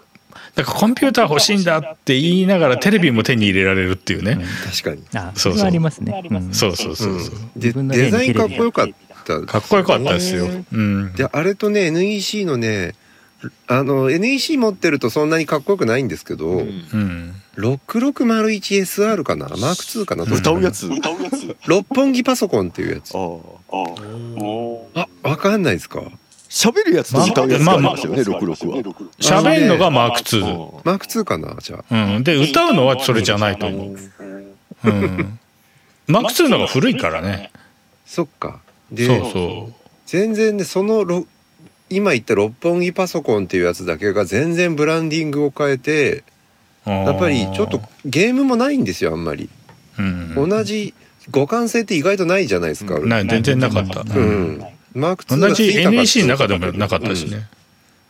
[0.56, 4.44] なんかコンピューター欲しいんだって言いながらテレビも手に入れられるっていうね。
[4.64, 5.04] 確かに。
[5.14, 5.66] あそうそう。
[5.66, 6.20] ありますね。
[6.28, 6.52] うん。
[6.52, 7.34] そうそうそうそう。
[7.56, 7.70] デ
[8.10, 8.88] ザインかっこよかっ
[9.24, 10.48] たかっこよかったですよ。
[10.72, 11.12] うん。
[11.12, 12.94] であれとね NEC のね
[13.68, 17.34] あの NEC 持ってるとそんなにかっこよくないんですけど、うん。
[17.56, 19.48] 6601SR かな？
[19.48, 20.24] マーク2かな？
[20.24, 20.88] 歌うやつ。
[21.66, 23.18] 六本木パソコンっていうやつあ
[24.94, 25.06] あ。
[25.24, 26.02] あわかんないですか？
[26.48, 28.82] 喋るやつと歌うやつがありますよね、66は。
[29.18, 30.80] 喋るのがマーク2。
[30.84, 31.56] マーク2かな？
[31.60, 32.24] じゃあうん。
[32.24, 33.96] で歌うのはそれじゃないと思う。
[34.84, 35.38] うん。
[36.06, 37.52] マーク2の方が古いからね。
[38.06, 39.70] そっかでそうそ
[40.06, 41.26] 全然ねそのろ
[41.90, 46.24] 今言った六本木パソコンっていうやつだけが全然ブランディングを変えて
[46.86, 46.90] う。
[46.90, 49.48] やっぱりちょっとゲームもないんですよあんまり、
[49.98, 50.34] うん。
[50.34, 50.94] 同じ
[51.26, 54.00] 互換性って意外とないじゃないですか、ない全然なかった。
[54.00, 54.64] うん。
[54.94, 57.46] マーク2同じ NEC の中でもなかったしね。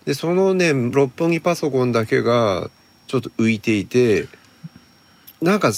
[0.04, 2.70] でそのね六本木パソコンだけが
[3.08, 4.26] ちょっと浮いていて
[5.42, 5.72] なんか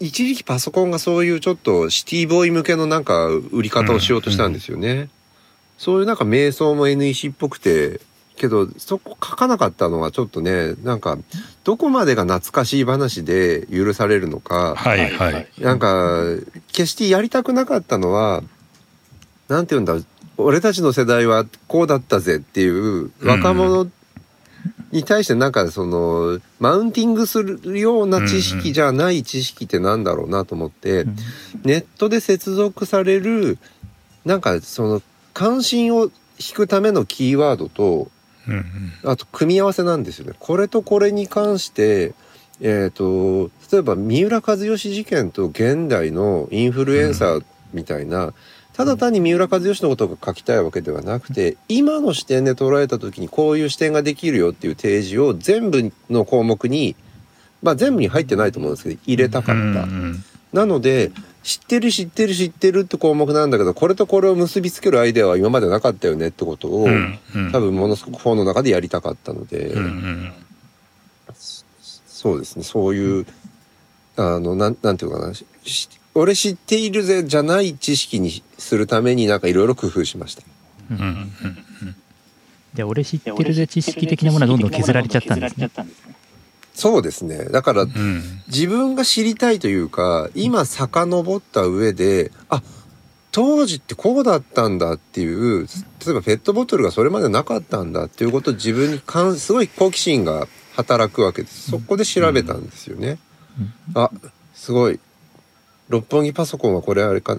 [0.00, 5.08] 一時期パソコンがそういうちょっとシティボーイ向けのなんか売り方をしようとしたんですよね、
[5.78, 8.00] そういうなんか瞑想も NEC っぽくて
[8.36, 11.18] けどそこ書かなかったのはちょっとねなんか
[11.62, 15.48] どこまでが懐かしい話で許されるのか、はいはい。
[15.58, 16.22] なんか
[16.68, 18.42] 決してやりたくなかったのは
[19.48, 19.94] なんて言うんだ
[20.36, 23.88] 俺たちの世代はこうだったぜっていう若者
[24.90, 31.04] に対してなんかそのマウンティングするような知識じゃない知識ってなんだろうなと思って
[31.62, 33.58] ネットで接続される
[34.24, 35.02] なんかその
[35.34, 38.08] 関心を引くためのキーワードと
[38.46, 40.34] うんうんあと組み合わせなんですよね。
[40.38, 42.14] これとこれに関して、
[42.60, 48.32] えっ、と、例えば三浦知良事件と現代のインフルエンサーみたいな、
[48.74, 56.96] ただ単に三浦知良のことが書きたいわけではなくて、今の視点で捉えた時にこういう視点ができるよっていう提示を全部の項目に、
[57.62, 59.54] まあ全部に入ってないと思うんですけど、入れたかった。
[59.54, 61.10] うんうんなので、
[61.44, 67.52] 知ってる知ってる知ってるって項目なんだけど、これとこれを結びつけるアイデアは今までなかったよねってことを、うんうん。
[67.52, 70.32] 多分ものすごく本の中でやりたかったので、うんうん
[72.24, 73.26] そうですねそういう
[74.16, 75.34] あのなんなんていうのかな
[76.14, 80.42] 俺知っているぜじゃない知識にするためになんかいろいろ工夫しました
[80.90, 81.96] うんうん
[82.72, 85.70] じゃあ俺知ってるぜ知識的なものはどんどん削られちゃったんですね。
[86.74, 87.44] そうですね。
[87.46, 88.42] だからうん。
[88.48, 92.62] 自分が知りたいというか今遡った上であ
[93.30, 95.66] 当時ってこうだったんだっていう
[96.04, 101.70] 例えばペットボトルがそれまでなかったんだっていうことを自分に関すごい好奇心が働くわけです。
[101.70, 103.18] そこで調べたんですよね、
[103.94, 104.10] あ
[104.54, 105.00] すごい。
[105.88, 107.38] 六本木パソコンはこれあれか。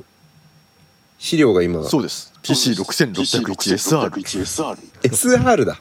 [1.17, 1.83] 資料が今。
[1.85, 2.33] そうです。
[2.43, 4.11] PC6601SR。
[5.03, 5.79] SR だうん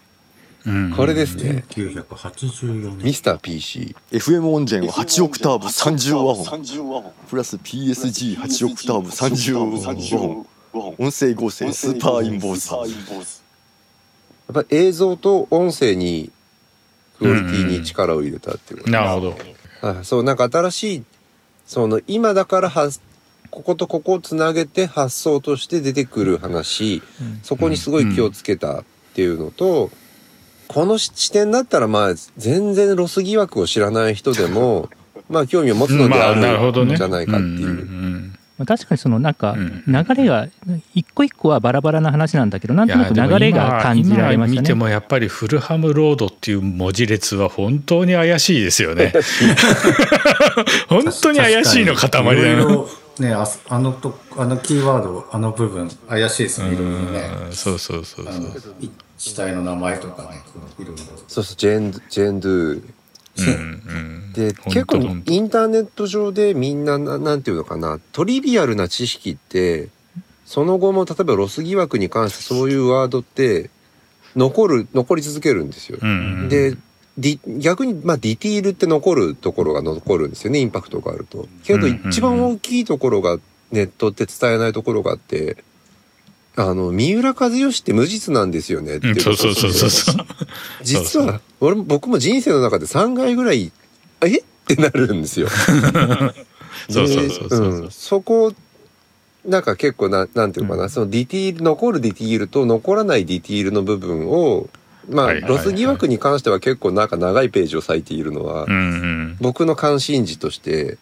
[0.97, 7.13] これですね1984年ミスター PC FM 音源は8オクターブ30和音。
[7.29, 9.65] プラス PSG8 オクターブ30和
[10.23, 10.47] 音。
[10.99, 13.43] 音声合成スーパーインボーズ。
[14.55, 16.31] やっぱ映像と音声に
[17.19, 19.37] クオリティに力を入れたっていうことなるほど。
[19.87, 21.05] はい、そうなんか新しい
[21.67, 23.01] その今だから発
[23.51, 27.03] こことここをつなげて発想として出てくる話
[27.43, 28.85] そこにすごい気をつけたっ
[29.15, 29.91] ていうのと、
[30.69, 34.89] この視点だったらまあ全然ロス疑惑を知らない人でも
[35.29, 38.31] まあ興味を持つのであるんじゃないかっていう。
[38.67, 40.47] 確かにそのなんかうん流れが
[40.95, 44.55] 一個一個はバラバラな話なんだけどなんとなく流れが感じられましたね。
[44.55, 49.13] 今見てもやっぱりフルハムロードっていう文字列は本当に怪しいですよね。
[50.89, 52.69] 本当に怪しいの塊だよ。
[52.69, 52.89] ろ
[53.19, 56.77] ね、ああのとあのキーワード、あの部分、怪しいですね、ね。
[56.77, 58.35] うんそうそうそうそう
[59.25, 59.33] あの。
[59.33, 60.41] 死体の名前とかね、
[60.79, 61.03] いろいろ。
[61.29, 62.83] そうそう、ジェン、ジェンドゥ。
[63.37, 69.89] うんうんで、結構インターネット上でみんなな、なんていうのかな、トリビアルな知識って、
[70.45, 73.71] その後も例えばロス疑惑に関してそういうワードって、
[74.37, 75.99] 残る、残り続けるんですよ。
[76.01, 76.13] うんう
[76.47, 76.77] んで、
[77.61, 81.47] 逆に、まあ、ディティールって残るところが残るんですよね、インパクトがあると。
[81.63, 83.39] けど、一番大きいところが、
[83.71, 85.63] ネットって伝えないところがあって、
[86.57, 90.27] あの、三浦知良って無実なんですよねっていううんそうそうそうそうそう。
[90.83, 93.73] 実そうは、俺も、僕も人生の中で3回ぐらい、
[94.23, 94.39] え？
[94.39, 95.49] ってなるんですよ。
[96.89, 98.53] そうそうそうそうでんそこ、
[99.45, 104.69] なんか結構な、なんていうのかな、そのディティール、残るディティールと残らないディティールの部分を、
[105.11, 109.37] まあ、ロス疑惑に関しては結構なんか長いページを割いているのは、うんうん。
[109.41, 110.97] 僕の関心事として、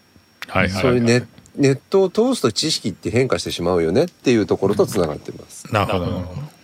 [0.48, 0.82] はいはい。
[0.82, 1.24] そういうネ
[1.56, 5.72] ネットを通すと知識って変化してしまうよねっていうところとつながってます。
[5.72, 6.62] なるほどなるほど。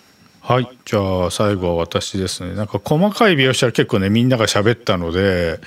[0.48, 5.60] はいじゃあ最後は私ですねなんか細かい描写は結構ねみんなが喋ったので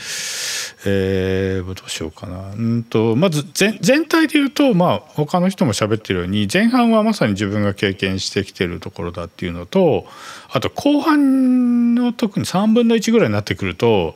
[0.87, 10.07] えー、どうしようかなうんとまず全全体で言うとまあ他の人も喋ってるように前半はまさに自分が経験してきてるところだっていうのと
[10.49, 14.15] あと後半の特に3分の1ぐらいになってくると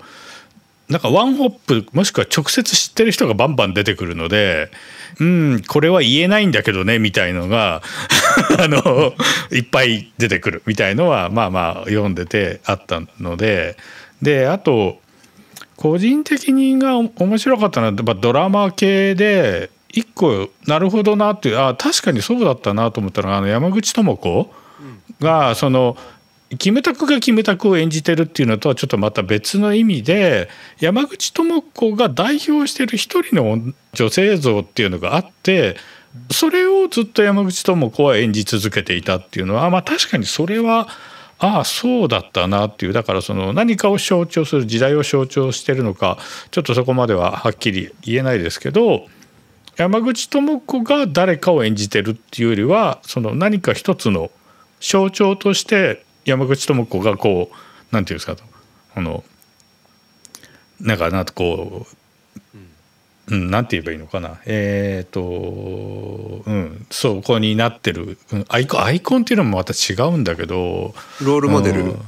[0.89, 4.69] なんかワンホップもしくは直接知ってる人がバンバン出てくるので
[5.19, 7.81] うんこれは言えないんだけどねみたいのが
[8.59, 9.13] あの
[9.51, 13.77] いっぱい出てくるみたいのはまあまあ読んでてあったので
[14.21, 14.99] であと
[15.75, 24.53] 個人的にが面白かったのはドラマ系で一個なるほどなっていうあ確かにそうだったなと思ったのがあの山口智子
[25.19, 25.97] がその
[26.57, 30.49] キムタクがキムタクを演じてるっていうのとはちょっとまた別の意味で
[30.79, 35.77] 山口智子が代表してる一人の女性像っていうのがあって
[36.31, 40.87] それをずっと山口智子は演じ続けていたっていうのはまあ確かにそれは
[41.37, 42.93] ああそうだったなっていう。
[42.93, 46.17] だからその何かを象徴する時代を象徴してるのか
[46.51, 49.07] ちょっとそこまでははっきり言えないですけど
[49.77, 54.31] 山口智子が誰かを演じてるっていうよりはその何か一つの
[54.79, 58.35] 象徴として山口智子がこうなんていうんですか
[58.95, 59.23] あの
[60.81, 61.87] なんかなんかこ
[63.29, 64.39] う、うん、なんて言えばいいのかな。
[64.45, 65.21] えっ、と
[66.45, 70.93] うんそこになってる、うんアイコンアイコンっていうのもまた違うんだけど。
[71.21, 71.81] ロールモデル。
[71.81, 71.99] うん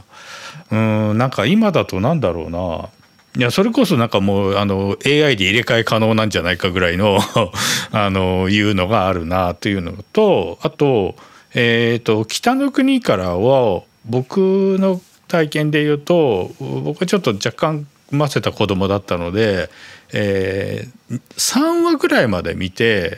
[0.70, 2.90] うんなんか今だとなんだろうな。
[3.38, 7.20] いやそれこそなんかもうあの AI で入れ替え可能なんじゃないかぐらいの
[7.92, 11.16] あのいうのがあるなというのとあと,、
[11.54, 19.70] えー、と北の国からは僕の体験で言うと僕はちょっと若干産ませた子供だったので、
[20.14, 20.98] えー
[21.38, 23.18] 3話ぐらいまで見て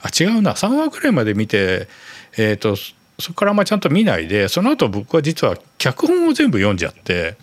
[0.00, 1.88] あ違うな3話ぐらいまで見て、
[2.36, 2.76] えー、と
[3.18, 7.36] そこからあんまちゃんと見ないでその後僕は実は脚本を全部読んじゃって。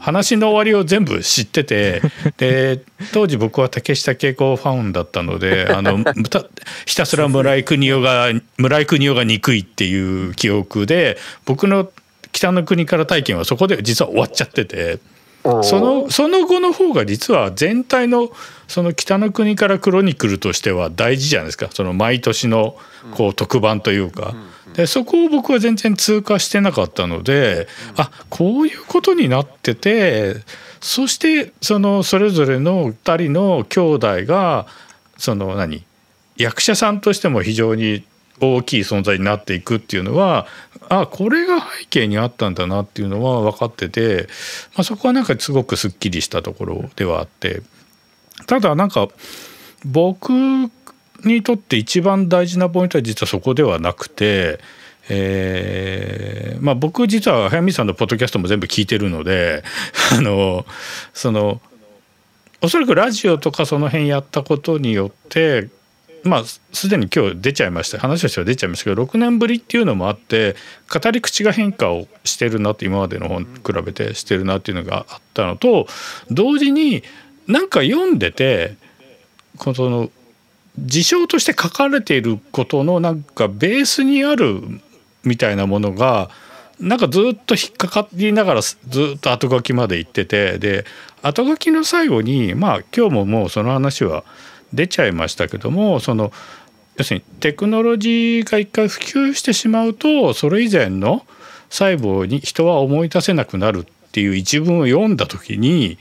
[0.00, 2.00] 話の終わりを全部知ってて
[2.36, 5.98] で当時僕は竹下恵子ファンだったのであの
[6.86, 11.90] ひたすら村井邦夫が村井邦夫が憎いっていう記憶で僕の
[12.38, 15.00] 北の国から体験はそこで実は終わっちゃってて。
[15.62, 18.30] そのその後の方が実は全体の
[18.66, 21.68] その北の国からクロニクルとしては大事じゃないですか。
[21.72, 22.76] その毎年の
[23.12, 24.34] こう特番というか。
[24.74, 27.66] でそこを僕は全然通過してなかったので
[27.96, 30.36] あこういうことになってて
[30.80, 34.66] そしてそのそれぞれの2人の兄弟が
[35.16, 35.84] その何
[36.36, 38.04] 役者さんとしても非常に
[38.40, 40.46] 大きい存在になっていくっていうのは
[40.88, 44.28] あこれが背景にあったんだなっていうのは分かってて、
[44.74, 47.62] まあ、そこはなんかすごくすっきりしたところではあって
[48.46, 49.08] ただなんか
[49.84, 50.30] 僕
[51.24, 54.60] にとって一番大事なポイントは実はそこではなくて。
[55.10, 59.64] えーまあ、僕実は早見さんのポッドキャストも全部聞いてるので
[60.12, 60.66] あの
[61.14, 61.62] その
[62.60, 65.68] おそらくラジオとかその辺やったことによって
[66.24, 67.98] まあすでに今日出ちゃいました。
[67.98, 70.56] 話としては出ちゃいましたけど6年ぶりっていうのもあって
[70.92, 75.86] 語り口が変化をしてるなって今までの本比べてしてるなっていうのがあったのと
[76.30, 77.02] 同時に
[77.46, 78.76] なんか読んでて
[79.56, 80.10] この
[80.78, 84.60] 事象として書かれていることのなんかベースにある
[85.24, 86.30] みたいなものが
[86.80, 88.76] なんかずっと引っかかりながらず
[89.16, 90.84] っと後書きまで行っててで
[91.22, 94.24] 後書きの最後にまあ今日ももうその話は
[94.72, 96.32] 出ちゃいましたけどもその
[96.96, 101.24] 要するにテクノロジーが一回普及してしまうとそれ以前の
[101.70, 105.98] 細胞に人は思い出せなくなるっていう一文を読んだ時に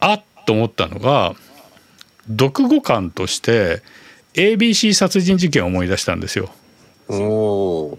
[0.00, 1.34] あっと思ったのが
[2.28, 3.82] 読後感として
[4.34, 6.50] ABC 殺人事件を思い出したんですよ。
[7.08, 7.98] お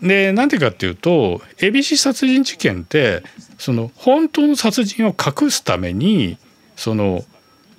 [0.00, 3.22] でなんでかっていうと ABC 殺人事件って
[3.58, 6.38] その本当の殺人を隠すために
[6.76, 7.24] その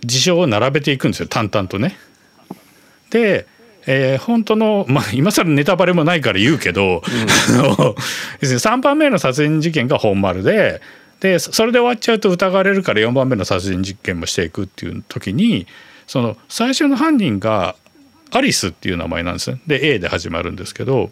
[0.03, 1.97] 事象を並べていくんですよ淡々とね。
[3.09, 3.47] で、
[3.85, 7.01] えー、本当のまあ今更ネタバレもないから言うけど、
[8.41, 10.81] うん、3番目の殺人事件が本丸で
[11.21, 15.67] でそれで終わっちゃうと疑われるから4番目の殺人実験もしていくっていう時に
[16.05, 17.75] その最初の犯人が
[18.31, 21.09] アリスっていう名前なんですねで A で始まるんですけど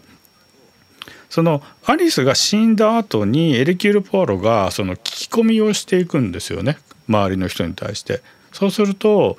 [1.28, 6.78] そのアリスが死んだ後にエレキュール・ポアロがその聞き込みをしていくんですよね
[7.08, 8.20] 周りの人に対して。
[8.56, 9.36] そうすると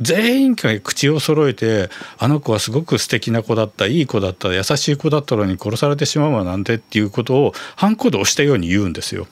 [0.00, 1.88] 全員が口を揃えて
[2.18, 9.28] あの子はすごく素敵な子だったいい子だった優しい子だったのに殺されてしまうわなんてっていうことをハンコで押したように言うんですよ。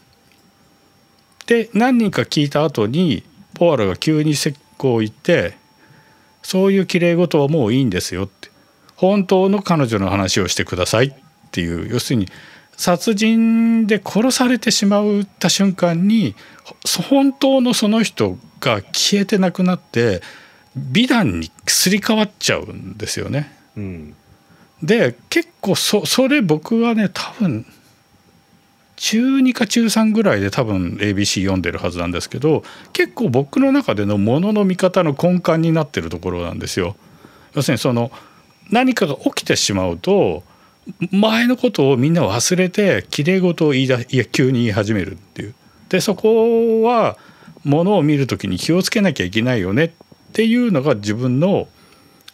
[1.47, 3.25] で何人か聞いた後に
[3.55, 5.57] ポアロが急に石膏を言って
[6.43, 8.51] 「そういうきれい事はもういいんですよ」って
[8.95, 11.15] 「本当の彼女の話をしてください」っ
[11.51, 12.29] ていう要するに
[12.77, 16.35] 殺人で殺されてしまった瞬間に
[17.09, 20.23] 本当のその人が消えてなくなって
[20.77, 23.53] 美談にすり替わっちゃうんですよね。
[23.77, 24.17] うん、
[24.83, 27.67] で結構そそれ僕はね多分
[28.97, 32.63] 中2か中3ぐらいで多分 ABC 読んでるはずなんですけど
[32.93, 36.97] 結構僕の中でのものの見方の根幹になってるところなんですよ。
[37.55, 38.11] 要するにその
[38.71, 40.43] 何かが起きてしまうと
[41.11, 45.55] 前のことをみんな忘れてきれい事を言いだいや急に言い始めるっていう。
[45.89, 47.17] でそこは
[47.63, 49.91] ものを見る時に気をつけなきゃいけないよねっ
[50.33, 51.69] ていうのが自分の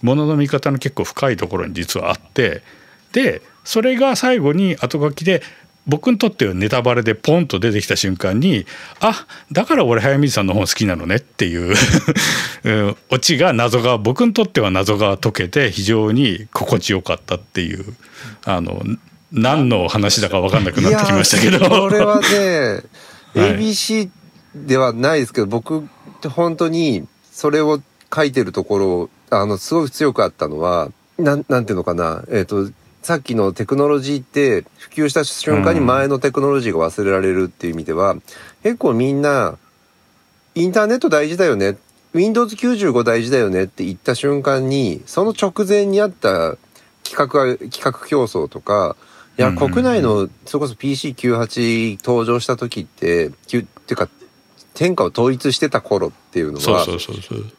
[0.03, 2.63] ものの見方の結構深いところに実はあって
[3.13, 5.43] でそれが最後に後書きで
[5.87, 8.67] 僕にとってはネタバレでポンと出てきた瞬間に
[9.01, 11.75] あだから俺早水さんの本好きなのねっていう
[13.11, 17.95] オチが謎が僕にとっては謎が解けて非常に心地よかったっていう
[18.45, 18.83] あの
[19.33, 21.61] 何の話だか分かんなくなってきましたけど。
[21.69, 22.83] これはね、
[23.35, 24.11] ABC
[24.55, 25.83] ではないですけど僕っ
[26.21, 27.81] て本当にそれを
[28.13, 32.73] 書いてるところあのすごく強くあったのはなんなんていうのかなえっ、ー、と
[33.03, 38.17] さっきのテクノロジーって普及した瞬間に前のテクノロジーが忘れられるっていう意味では、
[38.63, 39.57] 結構みんな
[40.55, 41.77] インターネット大事だよね。
[42.15, 46.57] Windows95 大事だよねって言った瞬間にその直前にあった
[47.05, 48.97] 企画企画競争とか
[49.39, 53.61] いや国内のそれこそ PC98 登場した時ってってい
[53.93, 54.09] うか
[54.75, 57.53] 天下を統一してた頃っていうのはに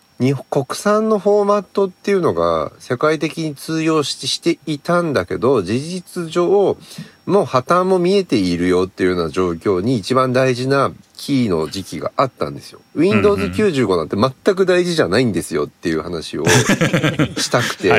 [0.49, 6.77] 国産のフォーマットっていうのが世界的に通用ししていたんだけど事実上
[7.25, 12.81] もう破綻も見えているよっていうような状況に一番大事なキーの時期があったんですよ。
[12.95, 16.45] Windows 95なんて全く大事じゃないんですよっていう話を
[17.37, 17.91] したくて。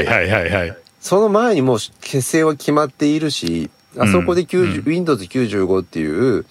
[1.00, 6.46] その前にもう結成は決まっているしあそこで、うん、Windows 95っていう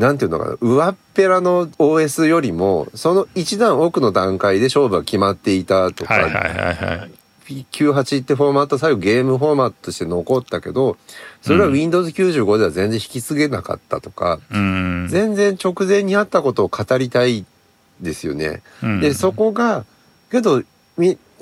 [0.00, 10.96] なんていうのかな、上っぺらの OS よりも、その一段奥の段階で勝負が決まっていたとか、はいはいはいはい、98ってフォーマット最後ゲームフォーマットとして残ったけど、
[11.42, 17.44] それは Windows95 では全然引き継げなかったとか、うん、全然直前にあったことを語りたい
[18.00, 18.62] ですよね。
[18.82, 19.84] うん、で、そこが、
[20.30, 20.62] けど、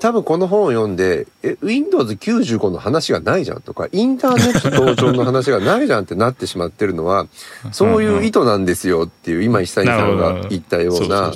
[0.01, 7.27] 多分この本を読んで、え、Windows95 の話がないじゃんとか、インターネット登場の話がないじゃんってなってしまってるのは、
[7.73, 11.33] そういう意図なんですよっていう、今、久井さんが言ったような、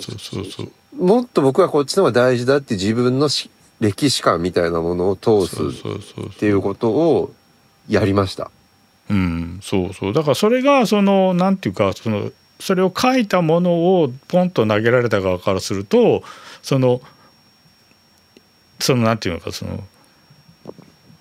[0.96, 3.28] もっと僕はこっちの方が大事だって自分の
[3.80, 7.32] 歴史観みたいなものを通すっていうことを
[7.88, 8.50] やりました。
[9.10, 10.12] うん、そうそう。
[10.12, 16.22] だからそれが、その、なんていうか、その、それを書いたものをポンと投げられた側からすると、
[16.62, 17.00] その、
[18.82, 19.84] そのなんていうのかその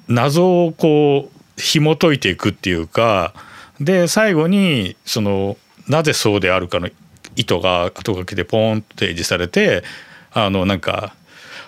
[0.07, 3.33] 謎をこう紐解いていくっていうか
[3.79, 5.57] で最後にその
[5.87, 6.89] なぜそうであるかの
[7.35, 9.83] 意図が後書きでポンと提示されて
[10.33, 11.15] あのなんか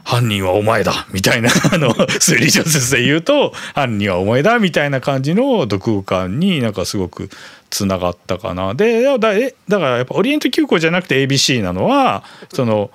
[0.03, 7.29] 犯人はお前だみたいな あの推理小説で言うと犯人はお前だみたいな感じの読後感になんかすごく
[7.69, 9.33] つながったかなでだだか
[9.67, 12.89] らやっぱオリエント急行じゃなくて ABC なのはその。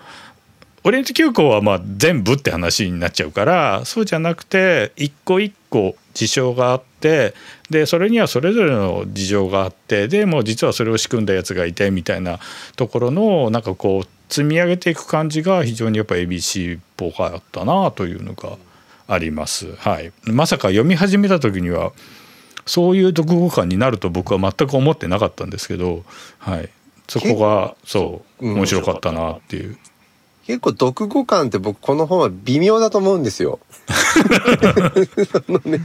[0.89, 7.35] オリエント急行はまあ全部って話になっちゃうからそうじゃなくて一個一個事象があって
[7.69, 12.39] でそれにはそれぞれの事情があってでもう実はそれを仕組んだやつがいてみたいな
[12.77, 18.57] ところのなんかこう積み上げていく感じが非常にやっぱ ABC っぽかったなというのが
[19.09, 19.75] あります。
[19.77, 21.93] はい、まさか読み始めた時には
[22.65, 26.03] そういう読後感になると僕は全く思ってなかったんですけど、
[26.39, 26.71] はい、
[27.09, 29.77] そこがそう面白かったなっていう。
[30.49, 33.59] 結構読後感って僕この本は微妙だと思うんですよ。
[33.87, 35.79] あのね、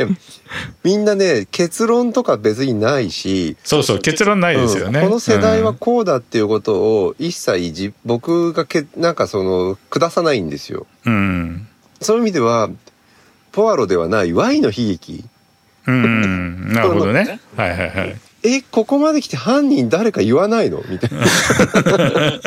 [0.86, 5.02] みんなね結論とか別にないし、そうそう結論ないですよね。
[5.02, 10.88] うんこの世代はうんこうだっていうことを一切じ僕がけなんかその下さないんですよ。
[11.06, 11.68] うん
[12.00, 12.70] そういう意味では
[13.52, 15.26] ポアロではない Y の悲劇。
[15.88, 17.42] うん、なるほどね。
[17.58, 18.16] はいはいはい。
[18.44, 20.82] えここまで来て犯人誰か言わないの？
[20.88, 21.20] みたいな。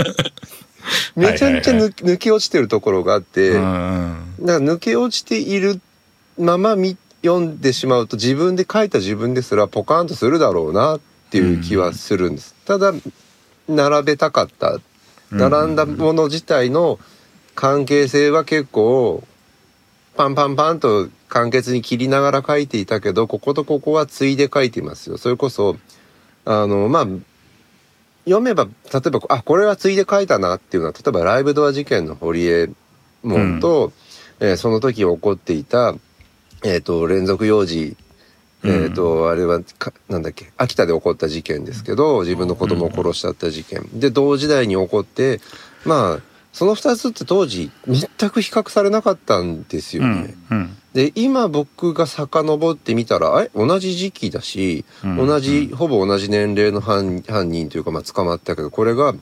[1.17, 3.51] めちゃめちゃ抜抜け落ちてるところがあって。
[3.51, 5.81] うんだから抜け落ちている
[6.39, 12.55] まま見読んでしまうと自分で書いた自分ですらポカーンとするだろうなっていう気はするんです。
[12.65, 12.93] ただ
[13.69, 14.79] 並べたかった
[15.31, 17.01] 並んだもの自体の
[17.55, 19.25] 関係性は結構
[20.17, 25.19] パンパンパンと簡潔に切りながら書いていたけどこことここはついで書いていますよ。
[25.19, 25.77] それこそ
[26.45, 27.07] あのまあ
[28.27, 28.71] 読めば例
[29.07, 32.69] えばあこれはついで書いたなっていうのは例えばライブドア事件の堀江
[33.23, 33.93] 門と、
[34.41, 35.95] えーその時起こっていた、
[36.63, 37.97] えー、と連続幼児
[38.65, 45.41] えーとあれはかなんだっけ秋田で起こった事件ですけど自分の子供を殺しちゃった事件、で同時代に起こって
[45.85, 50.13] まあその2つって当時全く比較されなかったんですようね。
[50.15, 50.77] んうん。
[50.95, 59.15] で今僕が遡ってみたらえ同じ時期だし、うん同じほぼ同じ年齢の犯犯人というか、まあ、捕まったけどこれが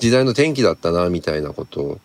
[0.00, 2.00] 時代の転機だったなみたいなこと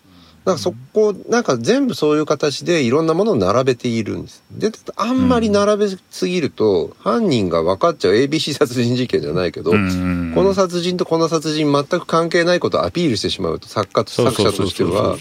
[0.47, 4.43] をなんかそこなんか全部そういう形でいろんなものを並べているんです。
[4.51, 15.17] であんまり並べすぎると、犯人が分かっちゃう ABC 殺人事件じゃないけど、うんこの殺人とこの殺人全く関係ないことをアピールしてしまうと作家と作者としては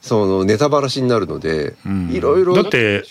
[0.00, 2.10] そのネタバラシになるので、うん。
[2.10, 3.04] いろいろだって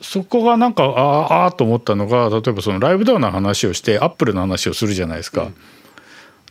[0.00, 5.48] そこがなんかあーあーと思ったのが例えばそのライブドアの話をしてアップルの話をするじゃないですか。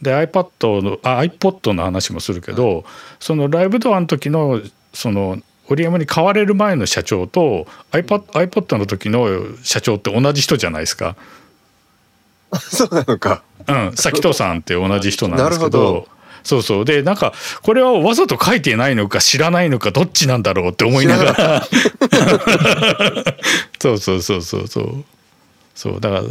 [0.02, 2.86] で iPad のあ iPod の話もするけど、
[3.20, 4.62] そのライブドアの時の
[4.94, 5.38] その
[5.68, 9.28] 織山に買われる前の社長と iPad, iPod の時の
[9.64, 11.16] 社長って同じ人じゃないですか。
[12.60, 13.44] そうなのか。
[13.68, 16.08] うん、崎戸さんって同じ人なんですけど。
[16.44, 16.86] そうそう。
[16.86, 17.34] でなんか
[17.64, 21.66] これはわざと書いてないのか知らないのかどっちなんだろうって思いながら。
[23.82, 25.04] そうそうそうそうそう。
[25.74, 26.00] そう。
[26.00, 26.24] だから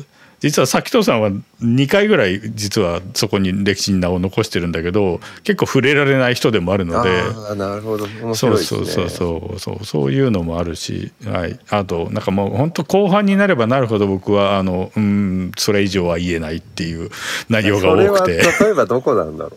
[0.45, 1.31] 実は崎戸さんは
[1.63, 7.09] 2回ぐらい実はそこに歴史に名を残してるんだけど結構触れられない人でもあるので。
[7.09, 8.05] ああなるほど。
[8.05, 8.59] 面そう。
[8.59, 9.85] そうそうそうそう。
[9.87, 17.09] そういうのもあるし、はい、あとなんかもう本当後半になればなるほど僕はあのうんそれ以上は言えないっていう
[17.49, 19.57] 内容がそれは多くて例えばどこなんだろ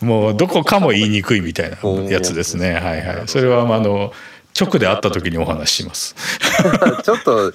[0.00, 0.04] う。
[0.04, 1.78] もうどこかも言いにくいみたいな
[2.10, 2.74] やつですね。
[2.74, 3.22] はいはい。
[3.24, 4.12] それはまああの
[4.60, 6.14] 直で会った時にお話しします。
[7.02, 7.52] ちょっと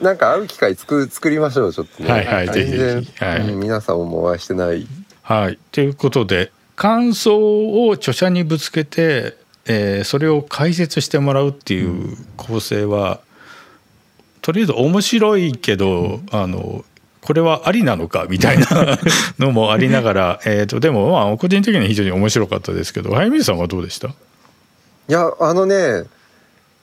[0.00, 2.10] なんか会う機会作作りましょうちょっとね。
[2.10, 3.42] はいはいぜひぜ全ひはい。
[3.52, 4.86] 皆さんもお会いしてない。
[5.22, 5.58] はい。
[5.72, 9.36] ということで感想を著者にぶつけて、
[9.66, 13.20] えーそれを解説してもらうっていう構成は、
[14.42, 16.84] とりあえず面白いけどあの
[17.20, 18.66] これはありなのかみたいな
[19.40, 24.08] のもありながら、えー、とでもまあ個人的には非常に面白かったですけど早水さんはどうでした？
[24.08, 24.12] い
[25.08, 26.04] やあのね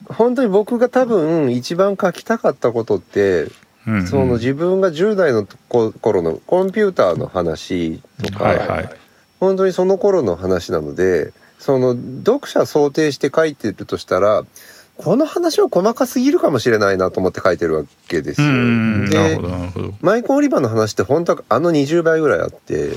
[0.08, 3.43] 本当に僕が多分一番書きたかったことって、
[3.88, 4.08] うんうん。
[4.08, 8.89] その自分が10代のこ頃のコンピューターの話とか、はいはい。
[9.43, 14.45] 本当にその頃の話なのでその読者想定して書いてるとしたら
[14.95, 18.51] この話は細かすぎるかもしれないなと思って書いてるわけですうよ。
[18.51, 19.41] んなるで
[20.01, 22.91] マイコン・オリバーの話って本当はあの20倍ぐらいあって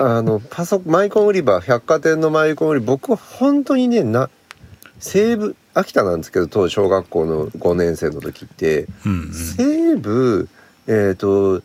[0.00, 4.30] あのパソマイコン・オリバー百貨店のマイコン・オリバー僕は本当にねな
[5.02, 9.32] 西部秋田なんですけど当時小学校の5年生の時ってうんうん。
[9.32, 10.48] 西部
[10.86, 11.62] えっ、と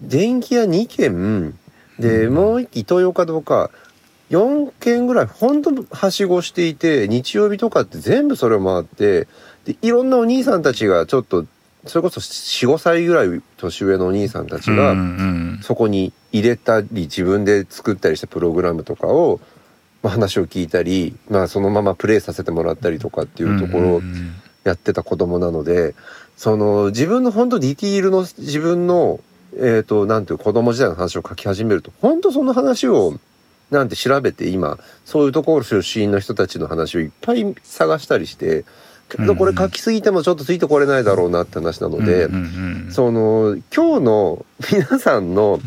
[0.00, 1.54] 電気屋2軒
[1.98, 3.70] で、もう一機イトーヨーカドーか
[4.30, 9.28] 4軒ぐらい本当はしごしていて日曜日とかって全部それを回って
[9.64, 11.46] でいろんなお兄さんたちがちょっと
[11.86, 15.60] それこそ45歳ぐらい年上のお兄さんたちが、うんうん。
[15.62, 19.40] そこに入れたり自分で作ったりしたプログラムとかを、
[20.04, 24.02] まあ、話を聞いたり、まあ、そのままプレイさせてもらったりとかっていうところを
[24.62, 25.94] やってた子供なので
[26.36, 29.20] その自分の本当ディティールの自分の
[29.56, 33.18] えっ、となんていう子供時代の話を書き始めると本当その話を
[33.70, 38.64] なんて調べて今そういうところ出身の人たちの話をいっぱい探したりして
[39.08, 42.28] けどこれ書きすぎてもちょっとついてこれないだろうなって話なので。
[42.90, 45.60] その今日の皆さんの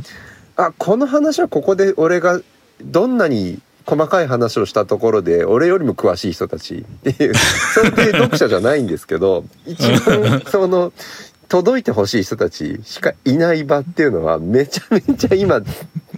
[0.58, 2.42] あこの話はここで俺が
[2.84, 6.80] どんなに細かい話をしたところで俺よりも詳しい人たち。
[6.80, 10.92] っていうそういう読者じゃないんですけど 一番その
[11.48, 15.62] 届いてほしい人たちしかいない場っていうのはめちゃめちゃ今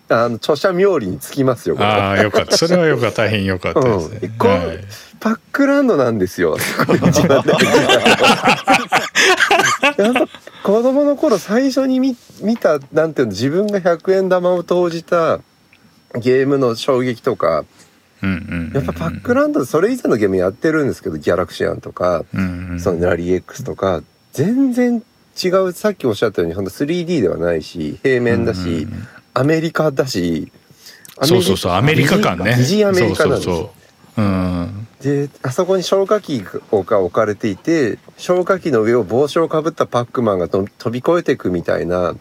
[0.10, 2.58] あの著者冥利につきますよああよかった。
[2.58, 3.24] それはよかった。
[3.24, 4.30] 大変よかったですね、うん。
[4.32, 4.80] こうはい。
[5.20, 6.58] パックランドなんですよ。
[6.78, 6.92] や
[10.12, 10.28] っぱ
[10.64, 15.42] 子供の頃最初に見見たなんていうの自分が100円玉を投じた
[16.16, 17.66] ゲームの衝撃とか
[18.22, 24.04] やっぱパックランドそれ以前のゲームやってるんですけどギャラクシアンとかうんうんそのラリー X とか
[24.34, 25.04] 全然
[25.42, 28.88] 違うさっきおっしゃったようにほんと 3D ではないし平面だし
[29.34, 30.52] アメリカだし
[31.22, 32.56] そうそうそうアメリカ感ね。
[32.58, 33.56] 疑似アメリカなんですよ。
[33.56, 33.72] そうそう
[34.16, 34.22] そう。
[34.22, 34.88] うん。
[35.02, 42.16] であそこに消火器が置かれていて消火器の上を帽子をかぶったパックマンがと飛び越えていくみたいな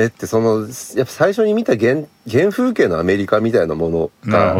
[0.00, 4.56] えってそのやっぱ最初に見た原原風景のアメリカみたいなものが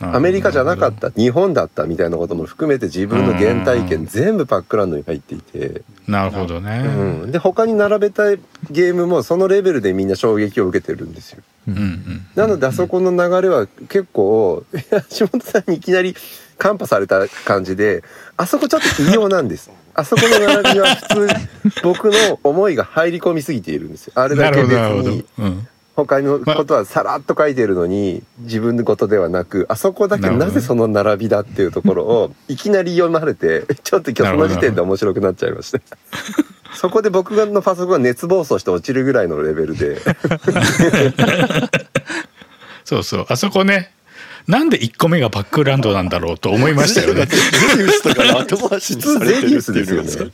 [0.00, 8.34] アメリカじゃなかった日本だったみたいなことも含めて自分の原体験全部パックランドに入っていて、なるほどね、うん、で他に並べた
[8.70, 11.42] ゲームもそのレベルでみんな衝撃を受けてるんですよ。
[11.68, 12.26] うんうん。
[12.34, 14.64] なのであそこの流れは結構
[15.18, 16.16] 橋本さんにいきなり
[16.60, 18.04] カンパされた感じで
[18.36, 19.70] あそこちょっと異様なんです。
[19.94, 21.28] あそこの並びは普通
[21.82, 24.12] 僕の思いが入り込みすぎているんですよ。
[24.16, 35.80] あれだけ別に、うん、他のことはさらっと書いてるのに自分のことではなくあそこだけなぜその並びだっていうところをいきなり読まれてちょっと今日その時点で面白くなっちゃいました。
[36.74, 40.00] そこで僕のパソコンが熱暴走して落ちるぐらいのレベルで
[42.84, 43.92] そうそうあそこね
[44.46, 47.26] なんで1個目がバックランドなんだろうと思いましたよね。
[47.26, 50.32] ゼビウスとかの後回しにされてるっていうのがさ普通ゼビウスですよね。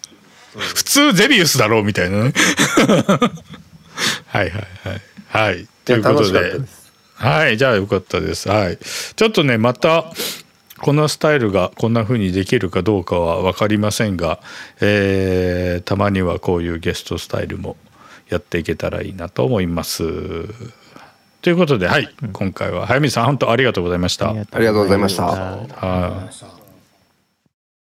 [0.57, 2.32] 普通ゼビウスだろうみたいなね。
[4.28, 4.61] はいはいは
[4.94, 5.00] い。
[5.28, 5.68] はい。
[5.84, 6.61] ということで。
[7.14, 8.48] はいじゃあよかったです。
[8.48, 8.78] はい。
[8.78, 10.12] ちょっとねまた
[10.78, 14.40] このスタイルがこんな風にできるかどうかは分かりませんが、
[14.80, 17.76] えーたまにはこういうゲストスタイルも
[18.28, 20.04] やっていけたらいいなと思います。
[21.47, 24.30] ということで、はい、今回は早見さん本当ありがとうございました。
[24.30, 25.26] ありがとうございました。
[25.26, 26.55] はい